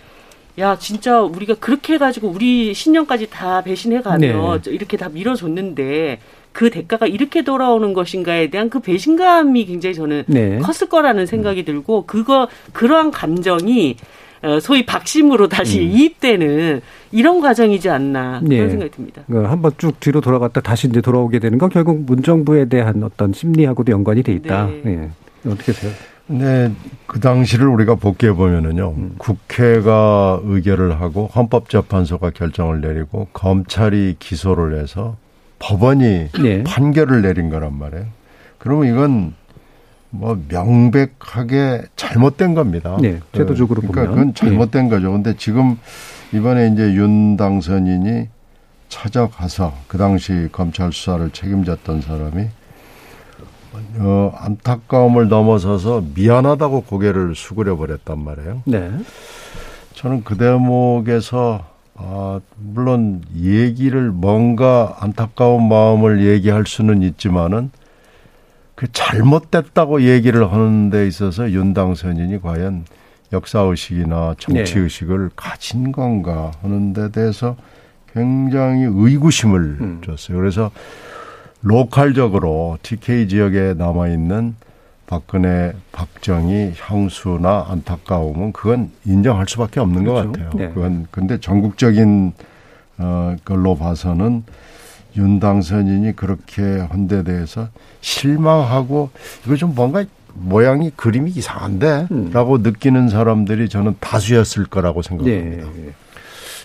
[0.58, 4.72] 야 진짜 우리가 그렇게 해가지고 우리 신념까지 다 배신해가며 네.
[4.72, 6.20] 이렇게 다 밀어줬는데
[6.56, 10.58] 그 대가가 이렇게 돌아오는 것인가에 대한 그 배신감이 굉장히 저는 네.
[10.60, 13.98] 컸을 거라는 생각이 들고 그거 그러한 감정이
[14.42, 15.92] 어, 소위 박심으로 다시 음.
[15.92, 16.80] 이입되는
[17.12, 18.70] 이런 과정이지 않나 그런 네.
[18.70, 19.24] 생각이 듭니다.
[19.28, 23.92] 그 한번 쭉 뒤로 돌아갔다 다시 이제 돌아오게 되는 건 결국 문정부에 대한 어떤 심리하고도
[23.92, 24.68] 연관이 돼 있다.
[24.68, 24.82] 네.
[24.86, 25.10] 네.
[25.46, 25.92] 어떻게 보세요?
[26.28, 26.72] 네,
[27.06, 29.16] 그 당시를 우리가 복귀해 보면은요, 음.
[29.20, 35.18] 국회가 의결을 하고 헌법재판소가 결정을 내리고 검찰이 기소를 해서
[35.66, 36.64] 법원이 네.
[36.64, 38.06] 판결을 내린 거란 말이에요.
[38.60, 39.34] 그러면 이건
[40.12, 42.98] 뭐 명백하게 잘못된 겁니다.
[43.02, 44.16] 네, 제도적으로 그러니까 보면.
[44.16, 44.90] 그건 잘못된 네.
[44.90, 45.12] 거죠.
[45.12, 45.78] 근데 지금
[46.34, 48.30] 이번에 이제 윤 당선인이
[48.90, 52.48] 찾아가서 그 당시 검찰 수사를 책임졌던 사람이
[53.98, 58.62] 어, 안타까움을 넘어서서 미안하다고 고개를 수그려 버렸단 말이에요.
[58.66, 58.92] 네.
[59.96, 67.72] 저는 그 대목에서 아, 물론 얘기를 뭔가 안타까운 마음을 얘기할 수는 있지만은
[68.76, 72.84] 그 잘못됐다고 얘기를 하는 데 있어서 윤 당선인이 과연
[73.32, 75.34] 역사의식이나 정치의식을 네.
[75.36, 77.56] 가진 건가 하는 데 대해서
[78.14, 80.02] 굉장히 의구심을 음.
[80.06, 80.38] 줬어요.
[80.38, 80.72] 그래서
[81.62, 84.56] 로컬적으로 TK 지역에 남아있는
[85.08, 90.32] 박근혜, 박정희 향수나 안타까움은 그건 인정할 수밖에 없는 그렇죠.
[90.32, 90.50] 것 같아요.
[90.56, 90.74] 네.
[90.74, 92.34] 그건 근데 전국적인
[92.98, 94.44] 어 걸로 봐서는
[95.18, 97.68] 윤 당선인이 그렇게 한데 대해서
[98.02, 99.12] 실망하고
[99.46, 100.04] 이거 좀 뭔가
[100.34, 102.62] 모양이 그림이 이상한데라고 음.
[102.62, 105.68] 느끼는 사람들이 저는 다수였을 거라고 생각합니다.
[105.68, 105.94] 네.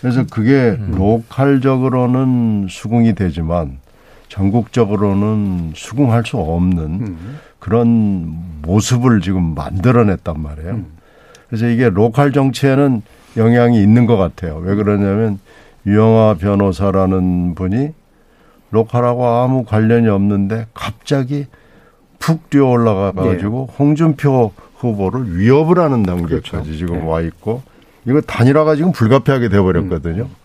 [0.01, 0.93] 그래서 그게 음.
[0.97, 3.77] 로컬적으로는 수긍이 되지만
[4.31, 7.39] 전국적으로는 수긍할 수 없는 음.
[7.59, 10.71] 그런 모습을 지금 만들어냈단 말이에요.
[10.71, 10.85] 음.
[11.49, 13.01] 그래서 이게 로컬 정치에는
[13.35, 14.55] 영향이 있는 것 같아요.
[14.63, 15.39] 왜 그러냐면
[15.85, 17.89] 유영아 변호사라는 분이
[18.71, 21.47] 로컬하고 아무 관련이 없는데 갑자기
[22.17, 23.75] 푹 뛰어 올라가 가지고 네.
[23.77, 26.63] 홍준표 후보를 위협을 하는 단계까지 그렇죠.
[26.71, 27.05] 지금 네.
[27.05, 27.63] 와 있고
[28.05, 30.23] 이거 단일화가 지금 불가피하게 돼 버렸거든요.
[30.23, 30.40] 음.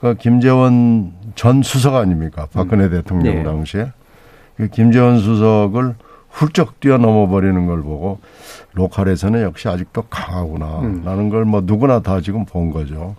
[0.00, 2.48] 그러니까 김재원 전 수석 아닙니까?
[2.52, 2.90] 박근혜 음.
[2.90, 3.42] 대통령 네.
[3.42, 3.92] 당시에
[4.56, 5.94] 그 김재원 수석을
[6.30, 8.18] 훌쩍 뛰어넘어 버리는 걸 보고
[8.72, 11.30] 로컬에서는 역시 아직도 강하구나라는 음.
[11.30, 13.16] 걸뭐 누구나 다 지금 본 거죠.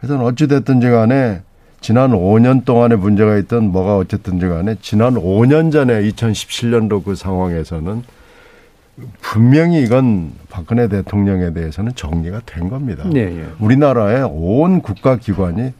[0.00, 1.42] 그래서 어찌 됐든지 간에
[1.80, 8.02] 지난 5년 동안에 문제가 있던 뭐가 어쨌든지 간에 지난 5년 전에 2017년도 그 상황에서는
[9.20, 13.04] 분명히 이건 박근혜 대통령에 대해서는 정리가 된 겁니다.
[13.06, 13.46] 네, 예.
[13.60, 15.72] 우리나라의 온 국가기관이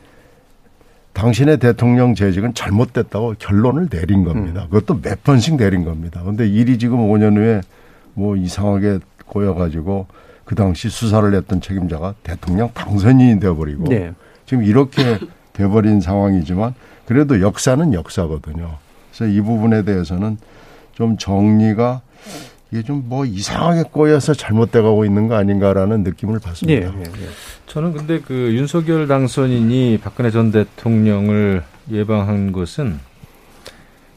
[1.17, 4.65] 당신의 대통령 재직은 잘못됐다고 결론을 내린 겁니다.
[4.65, 4.71] 음.
[4.71, 6.21] 그것도 몇 번씩 내린 겁니다.
[6.23, 7.63] 그런데 일이 지금 5년 후에
[8.13, 10.07] 뭐 이상하게 꼬여가지고
[10.45, 14.13] 그 당시 수사를 했던 책임자가 대통령 당선인이 되어버리고 네.
[14.45, 15.19] 지금 이렇게
[15.55, 16.75] 돼버린 상황이지만
[17.07, 18.77] 그래도 역사는 역사거든요.
[19.11, 20.37] 그래서 이 부분에 대해서는
[20.93, 22.03] 좀 정리가
[22.73, 26.91] 이게 좀 뭐 이상하게 꼬여서 잘못돼가고 있는 거 아닌가라는 느낌을 받습니다.
[26.91, 27.27] 네, 네, 네.
[27.67, 32.99] 저는 근데 그 윤석열 당선인이 박근혜 전 대통령을 예방한 것은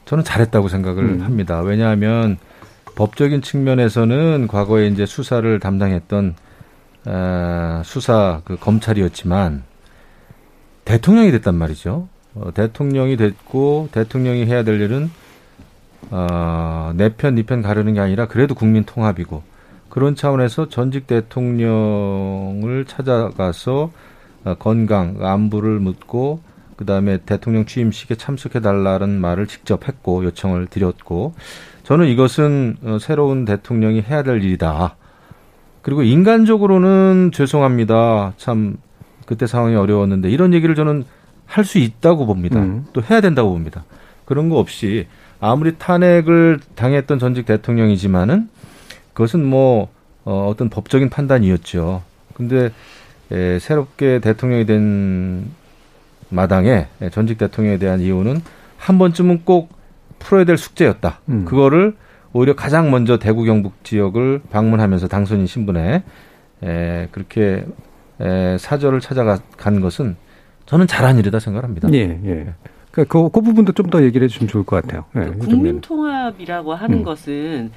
[0.06, 1.20] 저는 잘했다고 생각을 음.
[1.22, 1.60] 합니다.
[1.60, 2.38] 왜냐하면
[2.96, 6.34] 법적인 측면에서는 과거에 이제 수사를 담당했던
[7.06, 9.62] 아, 수사 그 검찰이었지만
[10.84, 12.08] 대통령이 됐단 말이죠.
[12.34, 15.10] 어, 대통령이 됐고 대통령이 해야 될 일은
[16.10, 19.42] 어, 내 편, 니 편 가르는 게 아니라 그래도 국민 통합이고
[19.88, 23.90] 그런 차원에서 전직 대통령을 찾아가서
[24.44, 26.40] 어, 건강, 안부를 묻고
[26.76, 31.34] 그 다음에 대통령 취임식에 참석해 달라는 말을 직접 했고 요청을 드렸고
[31.82, 34.96] 저는 이것은 어, 새로운 대통령이 해야 될 일이다.
[35.82, 38.34] 그리고 인간적으로는 죄송합니다.
[38.36, 38.76] 참
[39.26, 41.04] 그때 상황이 어려웠는데 이런 얘기를 저는
[41.46, 42.60] 할 수 있다고 봅니다.
[42.60, 42.86] 음.
[42.92, 43.84] 또 해야 된다고 봅니다.
[44.24, 45.08] 그런 거 없이
[45.40, 48.48] 아무리 탄핵을 당했던 전직 대통령이지만은
[49.14, 49.88] 그것은 뭐
[50.24, 52.02] 어, 어떤 법적인 판단이었죠.
[52.34, 52.70] 근데
[53.32, 55.50] 에, 새롭게 대통령이 된
[56.28, 58.42] 마당에 전직 대통령에 대한 이유는
[58.76, 59.70] 한 번쯤은 꼭
[60.18, 61.20] 풀어야 될 숙제였다.
[61.28, 61.44] 음.
[61.44, 61.96] 그거를
[62.32, 66.04] 오히려 가장 먼저 대구 경북 지역을 방문하면서 당선인 신분에
[66.62, 67.64] 에, 그렇게
[68.20, 70.16] 에, 사절을 찾아간 것은
[70.66, 71.92] 저는 잘한 일이다 생각합니다.
[71.92, 72.54] 예, 예.
[72.90, 75.04] 그, 그, 그 부분도 좀 더 얘기를 해주시면 좋을 것 같아요.
[75.14, 77.02] 네, 국민 통합이라고 하는 음.
[77.02, 77.72] 것은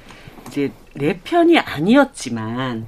[0.48, 2.86] 이제 내 편이 아니었지만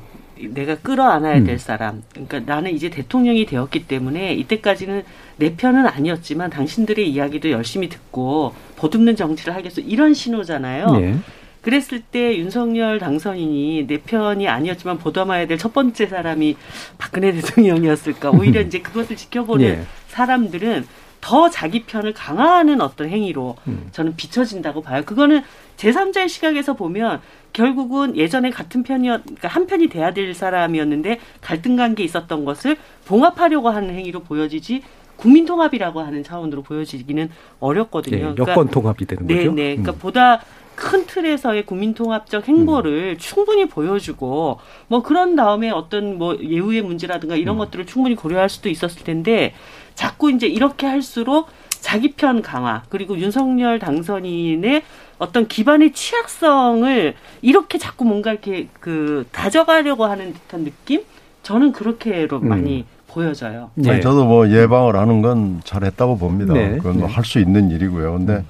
[0.50, 1.58] 내가 끌어안아야 될 음.
[1.58, 2.02] 사람.
[2.12, 5.02] 그러니까 나는 이제 대통령이 되었기 때문에 이때까지는
[5.38, 9.80] 내 편은 아니었지만 당신들의 이야기도 열심히 듣고 보듬는 정치를 하겠어.
[9.80, 10.90] 이런 신호잖아요.
[10.98, 11.16] 네.
[11.62, 16.56] 그랬을 때 윤석열 당선인이 내 편이 아니었지만 보담아야 될 첫 번째 사람이
[16.98, 18.30] 박근혜 대통령이었을까.
[18.30, 19.82] 오히려 이제 그것을 지켜보는 네.
[20.08, 20.86] 사람들은
[21.26, 23.88] 더 자기 편을 강화하는 어떤 행위로 음.
[23.90, 25.02] 저는 비춰진다고 봐요.
[25.04, 25.42] 그거는
[25.76, 27.20] 제3자의 시각에서 보면
[27.52, 33.70] 결국은 예전에 같은 편이었, 그러니까 한 편이 돼야 될 사람이었는데 갈등 관계 있었던 것을 봉합하려고
[33.70, 34.84] 하는 행위로 보여지지
[35.16, 38.16] 국민 통합이라고 하는 차원으로 보여지기는 어렵거든요.
[38.16, 39.52] 네, 그러니까 여권 통합이 되는 네, 거죠.
[39.52, 39.98] 네, 그러니까 음.
[39.98, 40.40] 보다
[40.76, 43.18] 큰 틀에서의 국민 통합적 행보를 음.
[43.18, 47.58] 충분히 보여주고 뭐 그런 다음에 어떤 뭐 예우의 문제라든가 이런 음.
[47.58, 49.54] 것들을 충분히 고려할 수도 있었을 텐데
[49.96, 51.48] 자꾸 이제 이렇게 할수록
[51.80, 54.82] 자기 편 강화 그리고 윤석열 당선인의
[55.18, 61.02] 어떤 기반의 취약성을 이렇게 자꾸 뭔가 이렇게 그 다져가려고 하는 듯한 느낌
[61.42, 62.48] 저는 그렇게로 음.
[62.48, 63.70] 많이 보여져요.
[63.74, 63.92] 네.
[63.92, 66.52] 아니, 저도 뭐 예방을 하는 건 잘했다고 봅니다.
[66.52, 66.76] 네.
[66.76, 68.12] 그건 뭐 할수 있는 일이고요.
[68.12, 68.46] 근데 음.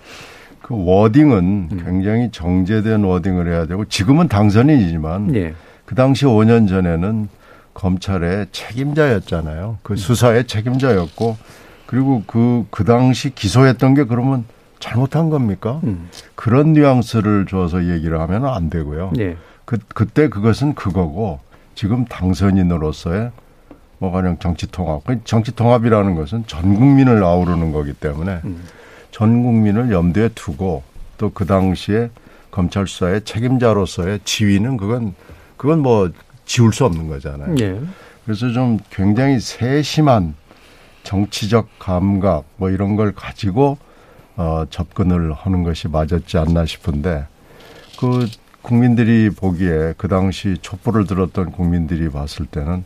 [0.61, 1.82] 그 워딩은 음.
[1.84, 5.55] 굉장히 정제된 워딩을 해야 되고 지금은 당선인이지만 네.
[5.84, 7.28] 그 당시 5년 전에는
[7.77, 9.79] 검찰의 책임자였잖아요.
[9.83, 9.97] 그 음.
[9.97, 11.37] 수사의 책임자였고
[11.85, 14.45] 그리고 그, 그 당시 기소했던 게 그러면
[14.81, 15.81] 잘못한 겁니까?
[15.85, 16.09] 음.
[16.35, 19.12] 그런 뉘앙스를 줘서 얘기를 하면 안 되고요.
[19.14, 19.37] 네.
[19.66, 21.41] 그, 그때 그것은 그거고
[21.74, 23.31] 지금 당선인으로서의
[23.99, 25.05] 뭐 가령 정치 통합.
[25.05, 28.64] 그 정치 통합이라는 것은 전 국민을 아우르는 거기 때문에 음.
[29.11, 30.83] 전 국민을 염두에 두고
[31.18, 32.11] 또 그 당시에
[32.51, 35.14] 검찰 수사의 책임자로서의 지위는 그건
[35.57, 36.11] 그건 뭐
[36.47, 37.55] 지울 수 없는 거잖아요.
[37.61, 37.78] 예.
[38.24, 40.34] 그래서 좀 굉장히 세심한
[41.03, 43.78] 정치적 감각 뭐 이런 걸 가지고
[44.36, 47.26] 어 접근을 하는 것이 맞았지 않나 싶은데
[47.99, 48.26] 그
[48.62, 52.84] 국민들이 보기에 그 당시 촛불을 들었던 국민들이 봤을 때는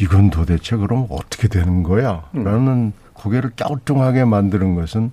[0.00, 2.24] 이건 도대체 그럼 어떻게 되는 거야?
[2.34, 2.44] 음.
[2.44, 5.12] 라는 고개를 갸우뚱하게 만드는 것은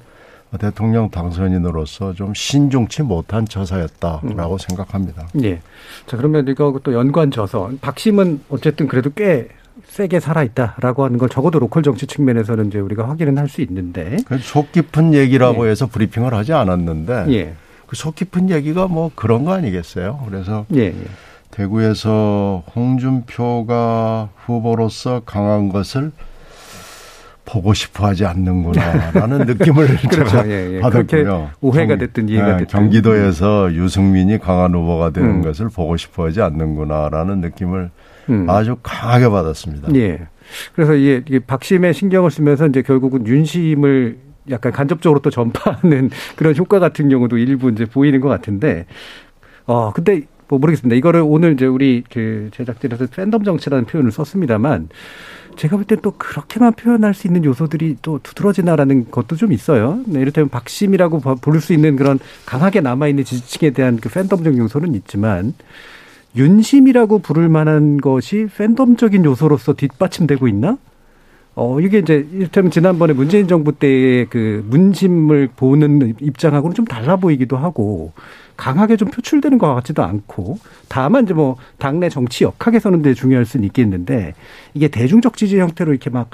[0.60, 4.58] 대통령 당선인으로서 좀 신중치 못한 처사였다라고 음.
[4.58, 5.28] 생각합니다.
[5.44, 5.62] 예.
[6.06, 9.48] 자 그러면 이거 또 연관 져서 박심은 어쨌든 그래도 꽤
[9.86, 14.18] 세게 살아있다라고 하는 걸 적어도 로컬 정치 측면에서는 이제 우리가 확인은 할 수 있는데.
[14.42, 15.72] 속 깊은 얘기라고 예.
[15.72, 17.26] 해서 브리핑을 하지 않았는데.
[17.34, 17.54] 예.
[17.88, 20.24] 그속 깊은 얘기가 뭐 그런 거 아니겠어요?
[20.28, 20.66] 그래서.
[20.76, 20.84] 예.
[20.88, 20.96] 예.
[21.52, 26.12] 대구에서 홍준표가 후보로서 강한 것을
[27.46, 30.30] 보고 싶어 하지 않는구나라는 느낌을 그렇죠.
[30.30, 30.80] 제가 예, 예.
[30.80, 31.52] 받았고요.
[31.62, 32.68] 오해가 됐든 이해가 됐든.
[32.68, 35.42] 경기도에서 유승민이 강한 후보가 되는 음.
[35.42, 37.90] 것을 보고 싶어 하지 않는구나라는 느낌을
[38.30, 38.50] 음.
[38.50, 39.94] 아주 강하게 받았습니다.
[39.96, 40.28] 예.
[40.76, 44.18] 그래서 이게, 박심의 신경을 쓰면서 이제 결국은 윤심을
[44.50, 48.86] 약간 간접적으로 또 전파하는 그런 효과 같은 경우도 일부 이제 보이는 것 같은데,
[49.66, 50.96] 어, 근데 뭐 모르겠습니다.
[50.96, 54.90] 이거를 오늘 이제 우리 그 제작진에서 팬덤 정치라는 표현을 썼습니다만,
[55.56, 60.02] 제가 볼 때 또 그렇게만 표현할 수 있는 요소들이 또 두드러지나라는 것도 좀 있어요.
[60.08, 65.54] 네, 이를테면 박심이라고 부를 수 있는 그런 강하게 남아있는 지지층에 대한 그 팬덤적 요소는 있지만,
[66.36, 70.78] 윤심이라고 부를 만한 것이 팬덤적인 요소로서 뒷받침되고 있나?
[71.56, 77.58] 어, 이게 이제, 이를테면 지난번에 문재인 정부 때의 그 문심을 보는 입장하고는 좀 달라 보이기도
[77.58, 78.14] 하고,
[78.58, 83.46] 강하게 좀 표출되는 것 같지도 않고, 다만 이제 뭐, 당내 정치 역학에 서는 되게 중요할
[83.46, 84.34] 수는 있겠는데,
[84.74, 86.30] 이게 대중적 지지 형태로 이렇게 막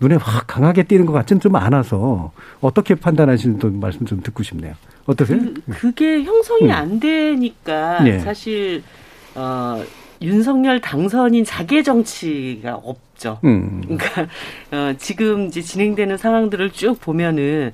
[0.00, 4.74] 눈에 확 강하게 띄는 것 같지는 좀 않아서, 어떻게 판단하시는지 말씀 좀 듣고 싶네요.
[5.06, 5.40] 어떠세요?
[5.70, 6.70] 그, 게 형성이 음.
[6.70, 8.18] 안 되니까, 네.
[8.20, 8.82] 사실,
[9.34, 9.82] 어,
[10.22, 13.40] 윤석열 당선인 자계 정치가 없죠.
[13.44, 13.82] 음.
[13.82, 14.28] 그러니까
[14.70, 17.72] 어, 지금 이제 진행되는 상황들을 쭉 보면은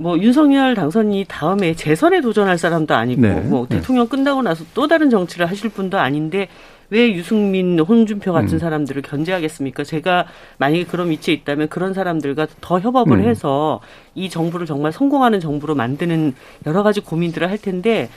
[0.00, 3.34] 뭐 윤석열 당선인이 다음에 재선에 도전할 사람도 아니고 네.
[3.42, 3.76] 뭐 네.
[3.76, 4.08] 대통령 네.
[4.08, 6.48] 끝나고 나서 또 다른 정치를 하실 분도 아닌데
[6.88, 8.58] 왜 유승민, 홍준표 같은 음.
[8.58, 9.84] 사람들을 견제하겠습니까?
[9.84, 10.24] 제가
[10.56, 13.28] 만약에 그런 위치에 있다면 그런 사람들과 더 협업을 음.
[13.28, 13.80] 해서
[14.14, 16.34] 이 정부를 정말 성공하는 정부로 만드는
[16.66, 18.08] 여러 가지 고민들을 할 텐데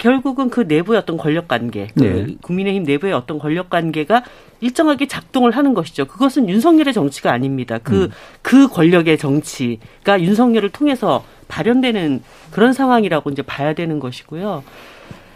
[0.00, 2.36] 결국은 그 내부의 어떤 권력 관계, 그 네.
[2.40, 4.24] 국민의힘 내부의 어떤 권력 관계가
[4.62, 6.06] 일정하게 작동을 하는 것이죠.
[6.06, 7.78] 그것은 윤석열의 정치가 아닙니다.
[7.82, 8.10] 그, 음.
[8.40, 14.64] 그 권력의 정치가 윤석열을 통해서 발현되는 그런 상황이라고 이제 봐야 되는 것이고요.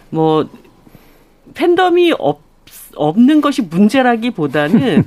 [0.08, 0.48] 뭐,
[1.52, 2.40] 팬덤이 없,
[2.96, 5.04] 없는 것이 문제라기보다는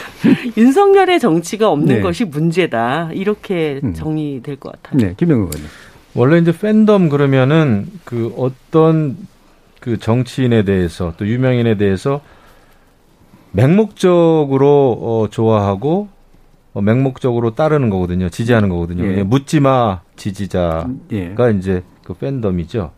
[0.56, 2.00] 윤석열의 정치가 없는 네.
[2.00, 3.10] 것이 문제다.
[3.12, 3.92] 이렇게 음.
[3.92, 5.08] 정리될 것 같아요.
[5.08, 5.68] 네, 김영우 의원님.
[6.14, 9.16] 원래 이제 팬덤 그러면은 그 어떤
[9.80, 12.20] 그 정치인에 대해서 또 유명인에 대해서
[13.52, 16.08] 맹목적으로 어 좋아하고
[16.72, 18.28] 어 맹목적으로 따르는 거거든요.
[18.28, 19.04] 지지하는 거거든요.
[19.04, 19.22] 예.
[19.22, 21.34] 묻지마 지지자가 예.
[21.58, 22.92] 이제 그 팬덤이죠.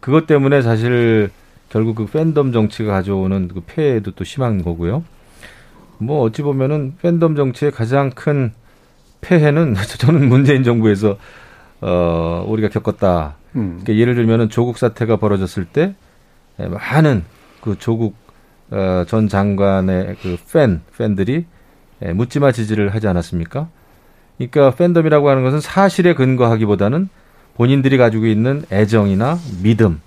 [0.00, 1.30] 그것 때문에 사실
[1.68, 5.04] 결국 그 팬덤 정치가 가져오는 그 폐해도 또 심한 거고요.
[5.98, 8.52] 뭐 어찌 보면은 팬덤 정치의 가장 큰
[9.20, 11.16] 폐해는 저는 문재인 정부에서
[11.82, 13.36] 어, 우리가 겪었다.
[13.56, 13.80] 음.
[13.82, 15.94] 그러니까 예를 들면은 조국 사태가 벌어졌을 때
[16.56, 17.24] 많은
[17.60, 18.14] 그 조국
[18.70, 21.44] 어, 전 장관의 그 팬, 팬들이
[22.00, 23.68] 묻지마 지지를 하지 않았습니까?
[24.38, 27.08] 그러니까 팬덤이라고 하는 것은 사실에 근거하기보다는
[27.54, 30.00] 본인들이 가지고 있는 애정이나 믿음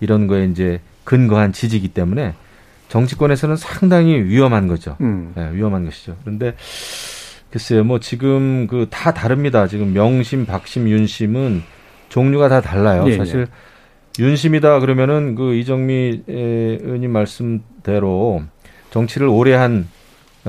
[0.00, 2.34] 이런 거에 이제 근거한 지지기 때문에
[2.88, 4.96] 정치권에서는 상당히 위험한 거죠.
[5.00, 5.32] 음.
[5.34, 6.16] 네, 위험한 것이죠.
[6.22, 6.54] 그런데
[7.50, 9.66] 글쎄요, 뭐 지금 그 다 다릅니다.
[9.66, 11.62] 지금 명심, 박심, 윤심은
[12.08, 13.04] 종류가 다 달라요.
[13.08, 13.46] 예, 사실
[14.18, 14.22] 예.
[14.22, 18.42] 윤심이다 그러면은 그 이정미 의원님 말씀대로
[18.90, 19.88] 정치를 오래 한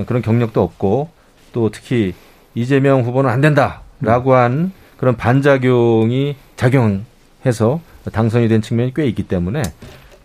[0.06, 1.10] 그런 경력도 없고
[1.52, 2.14] 또 특히
[2.54, 4.36] 이재명 후보는 안 된다라고 음.
[4.36, 7.80] 한 그런 반작용이 작용해서
[8.12, 9.62] 당선이 된 측면이 꽤 있기 때문에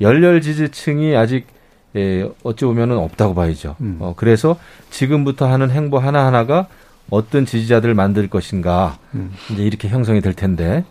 [0.01, 1.47] 열렬 지지층이 아직
[1.95, 3.75] 예, 어찌 보면은 없다고 봐야죠.
[3.81, 3.97] 음.
[3.99, 4.57] 어, 그래서
[4.89, 6.67] 지금부터 하는 행보 하나하나가
[7.09, 9.31] 어떤 지지자들을 만들 것인가 음.
[9.51, 10.83] 이제 이렇게 형성이 될 텐데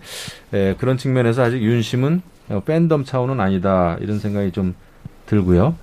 [0.55, 2.23] 예, 그런 측면에서 아직 윤심은
[2.65, 4.75] 팬덤 차원은 아니다 이런 생각이 좀
[5.27, 5.75] 들고요.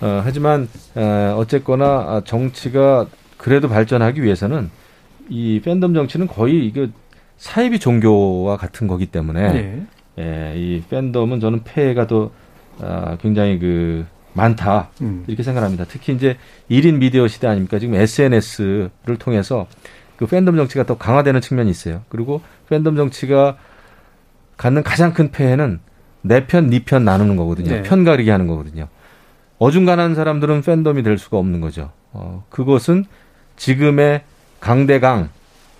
[0.00, 4.70] 어, 하지만 어, 어쨌거나 정치가 그래도 발전하기 위해서는
[5.28, 6.86] 이 팬덤 정치는 거의 이거
[7.36, 9.86] 사이비 종교와 같은 거기 때문에 네.
[10.18, 12.30] 예, 이 팬덤은 저는 폐해가 더
[12.78, 15.24] 어, 굉장히 그 많다 음.
[15.26, 15.84] 이렇게 생각합니다.
[15.88, 16.36] 특히 이제
[16.70, 17.78] 1인 미디어 시대 아닙니까?
[17.78, 19.66] 지금 SNS를 통해서
[20.16, 22.02] 그 팬덤 정치가 더 강화되는 측면이 있어요.
[22.08, 23.56] 그리고 팬덤 정치가
[24.56, 25.80] 갖는 가장 큰 폐해는
[26.22, 27.70] 내 편, 네편 나누는 거거든요.
[27.70, 27.82] 네.
[27.82, 28.88] 편 가리기 하는 거거든요.
[29.58, 31.90] 어중간한 사람들은 팬덤이 될 수가 없는 거죠.
[32.12, 33.04] 어, 그것은
[33.56, 34.22] 지금의
[34.60, 35.30] 강대강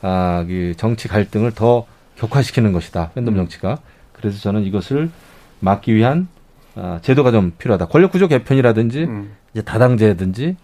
[0.03, 1.87] 아, 그 정치 갈등을 더
[2.17, 3.11] 격화시키는 것이다.
[3.15, 3.37] 팬덤 음.
[3.39, 3.79] 정치가.
[4.13, 5.11] 그래서 저는 이것을
[5.61, 6.40] 막기 위한 아,
[7.03, 7.87] 제도가 좀 필요하다.
[7.87, 9.33] 권력 구조 개편이라든지 음.
[9.53, 10.57] 이제 다당제든지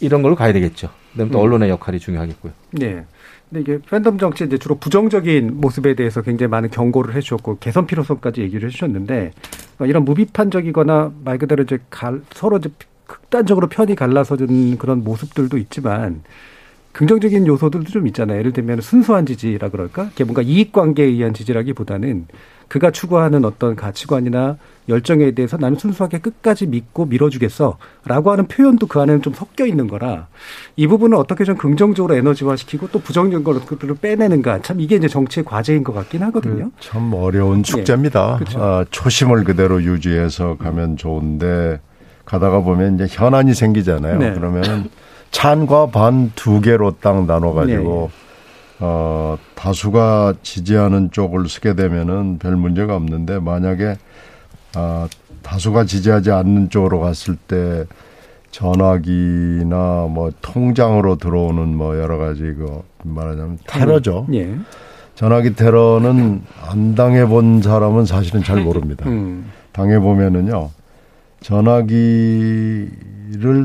[0.00, 0.90] 이런 걸로 가야 되겠죠.
[1.12, 1.44] 그다음에 또 음.
[1.44, 2.52] 언론의 역할이 중요하겠고요.
[2.72, 3.04] 네.
[3.50, 8.40] 근데 이게 팬덤 정치 이제 주로 부정적인 모습에 대해서 굉장히 많은 경고를 해주셨고 개선 필요성까지
[8.40, 9.32] 얘기를 해주셨는데
[9.80, 12.70] 이런 무비판적이거나 말 그대로 이제 갈, 서로 이제
[13.06, 16.22] 극단적으로 편이 갈라서는 그런 모습들도 있지만
[16.92, 18.38] 긍정적인 요소들도 좀 있잖아요.
[18.38, 20.10] 예를 들면 순수한 지지라 그럴까?
[20.20, 22.26] 뭔가 이익 관계에 의한 지지라기보다는
[22.74, 24.56] 그가 추구하는 어떤 가치관이나
[24.88, 27.78] 열정에 대해서 나는 순수하게 끝까지 믿고 밀어주겠어.
[28.04, 30.26] 라고 하는 표현도 그 안에는 좀 섞여 있는 거라
[30.74, 33.60] 이 부분을 어떻게 좀 긍정적으로 에너지화 시키고 또 부정적인 걸로
[34.00, 34.60] 빼내는가.
[34.62, 36.64] 참 이게 이제 정치의 과제인 것 같긴 하거든요.
[36.64, 38.40] 그 참 어려운 축제입니다.
[38.44, 38.56] 네.
[38.56, 41.80] 아, 초심을 그대로 유지해서 가면 좋은데
[42.24, 44.18] 가다가 보면 이제 현안이 생기잖아요.
[44.18, 44.34] 네.
[44.34, 44.90] 그러면
[45.30, 48.23] 찬과 반 두 개로 딱 나눠가지고 네.
[48.80, 53.96] 어, 다수가 지지하는 쪽을 쓰게 되면은 별 문제가 없는데 만약에
[54.74, 55.08] 아,
[55.42, 57.84] 다수가 지지하지 않는 쪽으로 갔을 때
[58.50, 64.26] 전화기나 뭐 통장으로 들어오는 뭐 여러 가지 그 말하자면 테러죠.
[64.32, 64.54] 예.
[65.14, 69.08] 전화기 테러는 안 당해본 사람은 사실은 잘 모릅니다.
[69.08, 69.50] 음.
[69.72, 70.70] 당해보면은요,
[71.40, 72.88] 전화기를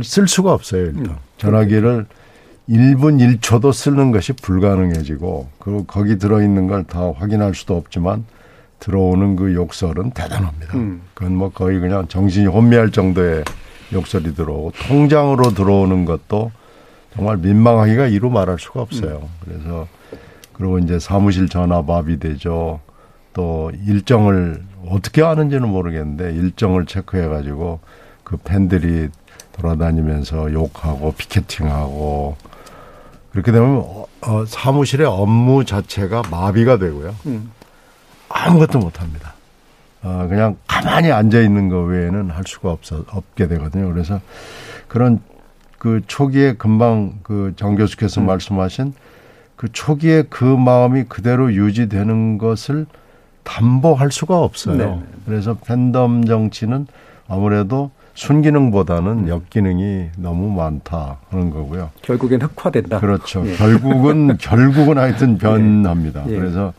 [0.03, 1.05] 쓸 수가 없어요, 일단.
[1.05, 1.15] 음.
[1.37, 2.05] 전화기를
[2.69, 8.25] 1분 1초도 쓰는 것이 불가능해지고, 그, 거기 들어있는 걸 다 확인할 수도 없지만,
[8.79, 10.77] 들어오는 그 욕설은 대단합니다.
[10.77, 11.01] 음.
[11.13, 13.43] 그건 뭐 거의 그냥 정신이 혼미할 정도의
[13.91, 16.51] 욕설이 들어오고 통장으로 들어오는 것도
[17.13, 19.19] 정말 민망하기가 이루 말할 수가 없어요.
[19.23, 19.27] 음.
[19.43, 19.87] 그래서
[20.53, 22.79] 그리고 이제 사무실 전화밥이 되죠.
[23.33, 27.79] 또 일정을 어떻게 하는지는 모르겠는데 일정을 체크해 가지고
[28.23, 29.09] 그 팬들이
[29.53, 32.37] 돌아다니면서 욕하고 피켓팅하고
[33.31, 37.15] 그렇게 되면 어, 어 사무실의 업무 자체가 마비가 되고요.
[37.27, 37.51] 음.
[38.29, 39.33] 아무것도 못 합니다.
[40.01, 43.91] 어, 그냥 가만히 앉아 있는 거 외에는 할 수가 없어, 없게 되거든요.
[43.91, 44.21] 그래서
[44.87, 45.19] 그런
[45.77, 48.25] 그 초기에 금방 그 정 교수께서 음.
[48.27, 48.93] 말씀하신
[49.55, 52.85] 그 초기에 그 마음이 그대로 유지되는 것을
[53.43, 54.77] 담보할 수가 없어요.
[54.77, 55.01] 네.
[55.25, 56.87] 그래서 팬덤 정치는
[57.27, 59.29] 아무래도 순기능보다는 음.
[59.29, 61.89] 역기능이 너무 많다 하는 거고요.
[62.01, 62.99] 결국엔 흑화된다.
[62.99, 63.43] 그렇죠.
[63.47, 63.55] 예.
[63.55, 66.25] 결국은 결국은 하여튼 변합니다.
[66.27, 66.33] 예.
[66.33, 66.37] 예.
[66.37, 66.73] 그래서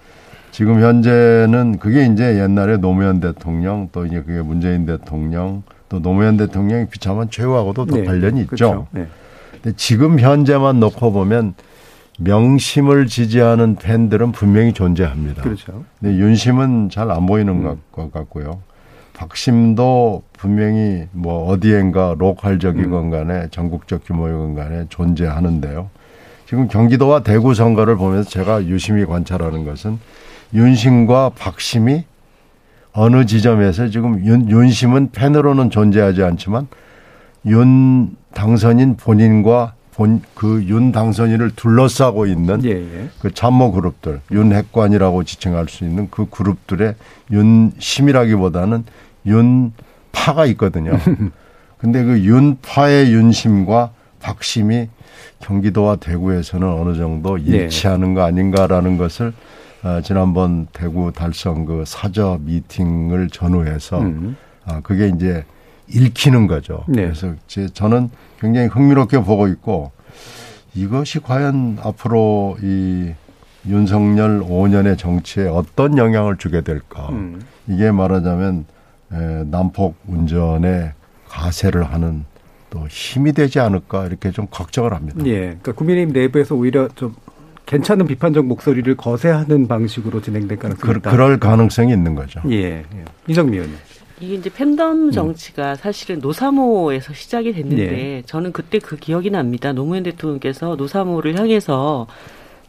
[0.50, 6.88] 지금 현재는 그게 이제 옛날에 노무현 대통령 또 이제 그게 문재인 대통령 또 노무현 대통령이
[6.88, 8.04] 비참한 최후하고도 또 네.
[8.04, 8.48] 관련이 있죠.
[8.50, 8.86] 그렇죠.
[8.90, 9.06] 네.
[9.62, 11.54] 근데 지금 현재만 놓고 보면
[12.18, 15.42] 명심을 지지하는 팬들은 분명히 존재합니다.
[15.42, 15.84] 그렇죠.
[15.98, 17.78] 근데 윤심은 잘 안 보이는 음.
[17.90, 18.60] 것 같고요.
[19.20, 23.10] 박심도 분명히 뭐 어디엔가 로컬적이건 음.
[23.10, 25.90] 간에 전국적 규모이건 간에 존재하는데요.
[26.46, 29.98] 지금 경기도와 대구 선거를 보면서 제가 유심히 관찰하는 것은
[30.54, 32.04] 윤심과 박심이
[32.92, 36.66] 어느 지점에서 지금 윤, 윤심은 팬으로는 존재하지 않지만
[37.44, 43.08] 윤 당선인 본인과 본 그 윤 당선인을 둘러싸고 있는 예, 예.
[43.20, 46.94] 그 참모 그룹들 윤핵관이라고 지칭할 수 있는 그 그룹들의
[47.30, 48.84] 윤심이라기보다는
[49.26, 50.92] 윤파가 있거든요.
[51.78, 53.90] 근데 그 윤파의 윤심과
[54.20, 54.88] 박심이
[55.40, 57.44] 경기도와 대구에서는 어느 정도 네.
[57.44, 59.32] 일치하는 거 아닌가라는 것을
[59.82, 64.36] 어, 지난번 대구 달성 그 사저 미팅을 전후해서 음.
[64.66, 65.44] 아, 그게 이제
[65.88, 66.84] 읽히는 거죠.
[66.86, 67.04] 네.
[67.04, 69.90] 그래서 제 저는 굉장히 흥미롭게 보고 있고
[70.74, 73.12] 이것이 과연 앞으로 이
[73.66, 77.08] 윤석열 5년의 정치에 어떤 영향을 주게 될까.
[77.10, 77.42] 음.
[77.66, 78.66] 이게 말하자면
[79.12, 80.92] 에, 남폭 운전에
[81.28, 82.24] 가세를 하는
[82.70, 85.24] 또 힘이 되지 않을까 이렇게 좀 걱정을 합니다.
[85.26, 85.40] 예.
[85.40, 87.14] 그러니까 국민의힘 내부에서 오히려 좀
[87.66, 91.10] 괜찮은 비판적 목소리를 거세하는 방식으로 진행될 가능성이 있다.
[91.10, 92.40] 그럴 가능성이 있는 거죠.
[92.48, 92.78] 예.
[92.78, 92.84] 예.
[93.28, 93.76] 이정미 의원님.
[94.20, 95.10] 이게 이제 팬덤 음.
[95.10, 95.76] 정치가 음.
[95.76, 98.22] 사실은 노사모에서 시작이 됐는데 예.
[98.26, 99.72] 저는 그때 그 기억이 납니다.
[99.72, 102.06] 노무현 대통령께서 노사모를 향해서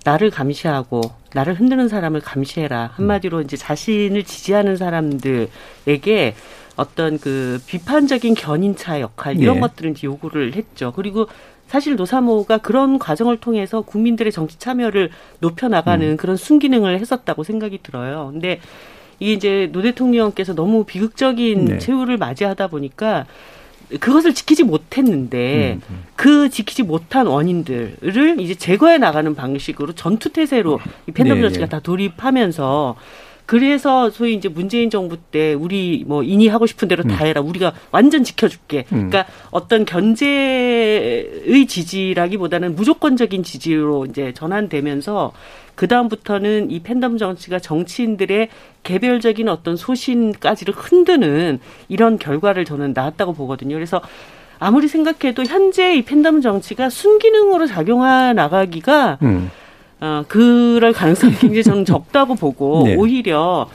[0.05, 1.01] 나를 감시하고
[1.33, 2.91] 나를 흔드는 사람을 감시해라.
[2.93, 3.43] 한마디로 음.
[3.43, 6.35] 이제 자신을 지지하는 사람들에게
[6.75, 9.59] 어떤 그 비판적인 견인차 역할 이런 예.
[9.59, 10.91] 것들은 이제 요구를 했죠.
[10.95, 11.27] 그리고
[11.67, 15.09] 사실 노사모가 그런 과정을 통해서 국민들의 정치 참여를
[15.39, 16.17] 높여 나가는 음.
[16.17, 18.29] 그런 순기능을 했었다고 생각이 들어요.
[18.31, 18.59] 근데
[19.19, 21.77] 이게 이제 노 대통령께서 너무 비극적인 네.
[21.77, 23.25] 최후를 맞이하다 보니까
[23.99, 26.03] 그것을 지키지 못했는데 음, 음.
[26.15, 31.69] 그 지키지 못한 원인들을 이제 제거해 나가는 방식으로 전투 태세로 이 팬덤 네, 정치가 네.
[31.69, 32.95] 다 돌입하면서
[33.51, 37.27] 그래서 소위 이제 문재인 정부 때 우리 뭐 이니 하고 싶은 대로 다 음.
[37.27, 37.41] 해라.
[37.41, 38.85] 우리가 완전 지켜줄게.
[38.93, 39.09] 음.
[39.09, 45.33] 그러니까 어떤 견제의 지지라기보다는 무조건적인 지지로 이제 전환되면서
[45.81, 48.49] 그 다음부터는 이 팬덤 정치가 정치인들의
[48.83, 51.59] 개별적인 어떤 소신까지를 흔드는
[51.89, 53.73] 이런 결과를 저는 나왔다고 보거든요.
[53.73, 53.99] 그래서
[54.59, 59.49] 아무리 생각해도 현재 이 팬덤 정치가 순기능으로 작용해 나가기가 음.
[60.01, 62.95] 어, 그럴 가능성이 굉장히 저는 적다고 보고 네.
[62.95, 63.67] 오히려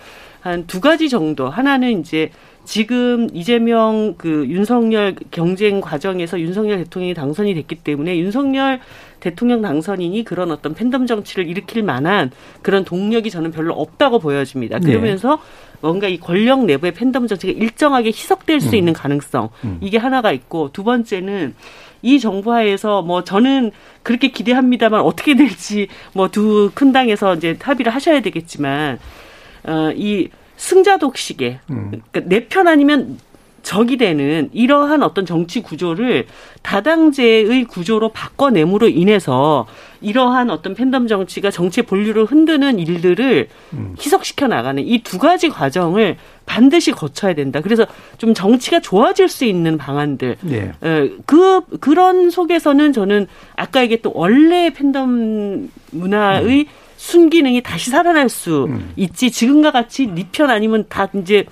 [0.47, 2.31] 한 두 가지 정도 하나는 이제
[2.65, 8.81] 지금 이재명 그 윤석열 경쟁 과정에서 윤석열 대통령이 당선이 됐기 때문에 윤석열
[9.21, 12.31] 대통령 당선인이 그런 어떤 팬덤 정치를 일으킬 만한
[12.63, 14.79] 그런 동력이 저는 별로 없다고 보여집니다.
[14.79, 14.87] 네.
[14.87, 15.43] 그러면서 네.
[15.81, 18.75] 뭔가 이 권력 내부의 팬덤 정치가 일정하게 희석될 수 음.
[18.75, 19.79] 있는 가능성 음.
[19.81, 21.55] 이게 하나가 있고 두 번째는
[22.03, 23.73] 이 정부 하에서 뭐 저는
[24.03, 28.99] 그렇게 기대합니다만 어떻게 될지 뭐 두 큰 당에서 이제 합의를 하셔야 되겠지만
[29.67, 32.01] 어 이 승자 독식에 음.
[32.11, 33.19] 그러니까 내 편 아니면
[33.63, 36.27] 적이 되는 이러한 어떤 정치 구조를
[36.63, 39.67] 다당제의 구조로 바꿔냄으로 인해서
[40.01, 43.97] 이러한 어떤 팬덤 정치가 정치의 본류를 흔드는 일들을 음.
[43.99, 47.61] 희석시켜 나가는 이 두 가지 과정을 반드시 거쳐야 된다.
[47.61, 47.87] 그래서
[48.19, 50.37] 좀 정치가 좋아질 수 있는 방안들.
[50.43, 50.71] 네.
[51.27, 56.86] 그 그런 속에서는 저는 아까 얘기했던 원래 팬덤 문화의 음.
[56.97, 58.93] 순기능이 다시 살아날 수 음.
[58.97, 61.45] 있지 지금과 같이 니편 아니면 다 이제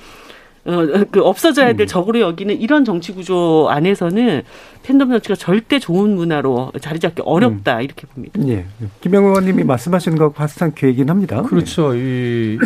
[0.64, 1.86] 어, 그 없어져야 될 음.
[1.86, 4.42] 적으로 여기는 이런 정치 구조 안에서는
[4.82, 7.82] 팬덤 정치가 절대 좋은 문화로 자리 잡기 어렵다 음.
[7.82, 8.40] 이렇게 봅니다.
[8.48, 8.64] 예.
[9.02, 11.42] 김영우 의원님이 말씀하시는 것과 비슷한 계획이긴 합니다.
[11.42, 11.94] 그렇죠.
[11.94, 12.58] 이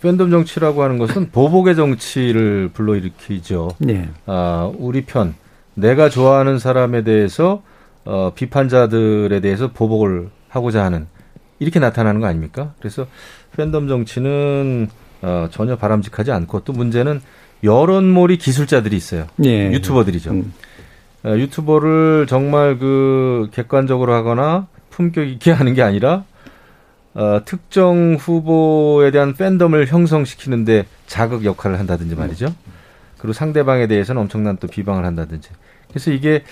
[0.00, 3.72] 팬덤 정치라고 하는 것은 보복의 정치를 불러일으키죠.
[3.78, 4.08] 네.
[4.26, 5.34] 아, 우리 편,
[5.74, 7.62] 내가 좋아하는 사람에 대해서
[8.04, 11.06] 어, 비판자들에 대해서 보복을 하고자 하는
[11.58, 12.72] 이렇게 나타나는 거 아닙니까?
[12.78, 13.06] 그래서
[13.56, 14.88] 팬덤 정치는
[15.22, 17.20] 어, 전혀 바람직하지 않고 또 문제는
[17.64, 19.26] 여론몰이 기술자들이 있어요.
[19.44, 19.72] 예.
[19.72, 20.30] 유튜버들이죠.
[20.30, 20.52] 음.
[21.24, 26.24] 어, 유튜버를 정말 그 객관적으로 하거나 품격 있게 하는 게 아니라
[27.14, 32.54] 어, 특정 후보에 대한 팬덤을 형성시키는데 자극 역할을 한다든지 말이죠.
[33.18, 35.50] 그리고 상대방에 대해서는 엄청난 또 비방을 한다든지.
[35.88, 36.44] 그래서 이게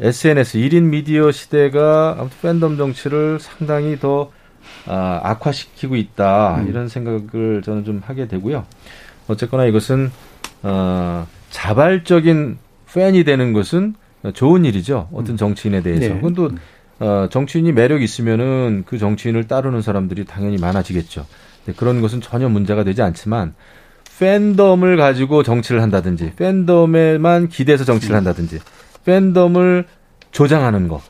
[0.00, 4.30] SNS 1인 미디어 시대가 아무튼 팬덤 정치를 상당히 더
[4.86, 6.68] 아, 악화시키고 있다 음.
[6.68, 8.64] 이런 생각을 저는 좀 하게 되고요.
[9.28, 10.10] 어쨌거나 이것은
[10.62, 12.58] 어, 자발적인
[12.92, 13.94] 팬이 되는 것은
[14.32, 15.08] 좋은 일이죠.
[15.12, 15.36] 어떤 음.
[15.36, 16.08] 정치인에 대해서.
[16.08, 16.14] 네.
[16.14, 16.50] 그건 또
[17.00, 21.26] 어, 정치인이 매력 있으면은 그 정치인을 따르는 사람들이 당연히 많아지겠죠.
[21.76, 23.54] 그런 것은 전혀 문제가 되지 않지만
[24.18, 28.18] 팬덤을 가지고 정치를 한다든지 팬덤에만 기대서 정치를 음.
[28.18, 28.60] 한다든지
[29.04, 29.86] 팬덤을
[30.30, 31.00] 조장하는 거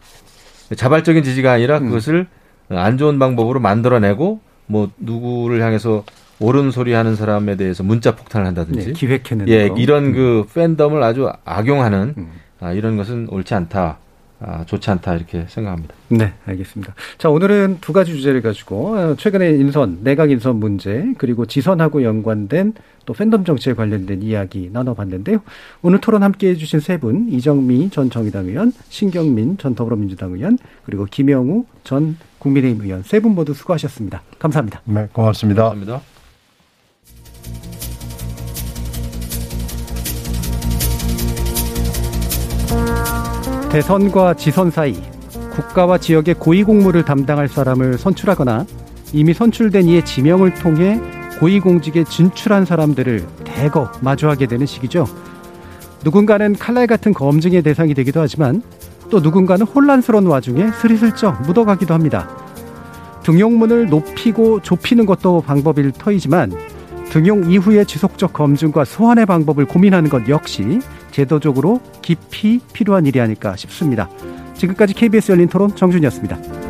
[0.77, 1.87] 자발적인 지지가 아니라 음.
[1.87, 2.27] 그것을
[2.69, 6.05] 안 좋은 방법으로 만들어내고 뭐 누구를 향해서
[6.41, 9.77] 옳은 소리 하는 사람에 대해서 문자 폭탄을 한다든지 네, 기획해는 예 거.
[9.77, 10.45] 이런 그 음.
[10.53, 12.33] 팬덤을 아주 악용하는 음.
[12.61, 13.99] 아, 이런 것은 옳지 않다.
[14.41, 15.95] 아, 좋지 않다 이렇게 생각합니다.
[16.09, 16.95] 네, 알겠습니다.
[17.19, 22.75] 자, 오늘은 두 가지 주제를 가지고 어, 최근에 인선, 내각 인선 문제 그리고 지선하고 연관된
[23.07, 25.39] 또 팬덤 정치에 관련된 이야기 나눠봤는데요.
[25.83, 31.05] 오늘 토론 함께해 주신 세 분, 이정미 전 정의당 의원, 신경민 전 더불어민주당 의원, 그리고
[31.07, 34.23] 김영우 전 국민의힘 의원 세 분 모두 수고하셨습니다.
[34.39, 34.83] 감사합니다.
[34.85, 35.71] 네, 고맙습니다.
[35.71, 36.03] 감사합니다.
[43.75, 44.95] 대선과 지선 사이
[45.51, 48.67] 국가와 지역의 고위공무를 담당할 사람을 선출하거나
[49.13, 51.01] 이미 선출된 이의 지명을 통해
[51.41, 55.09] 고위공직에 진출한 사람들을 대거 마주하게 되는 시기죠.
[56.05, 58.63] 누군가는 칼날 같은 검증의 대상이 되기도 하지만
[59.11, 62.29] 또 누군가는 혼란스러운 와중에 스리슬쩍 묻어가기도 합니다.
[63.25, 66.53] 등용문을 높이고 좁히는 것도 방법일 터이지만
[67.15, 70.81] 등용 이후의 지속적 검증과 소환의 방법을 고민하는 것 역시
[71.13, 74.11] 제도적으로 깊이 필요한 일이 아닐까 싶습니다.
[74.55, 76.64] 지금까지 KBS 열린 토론 정준이었습니다.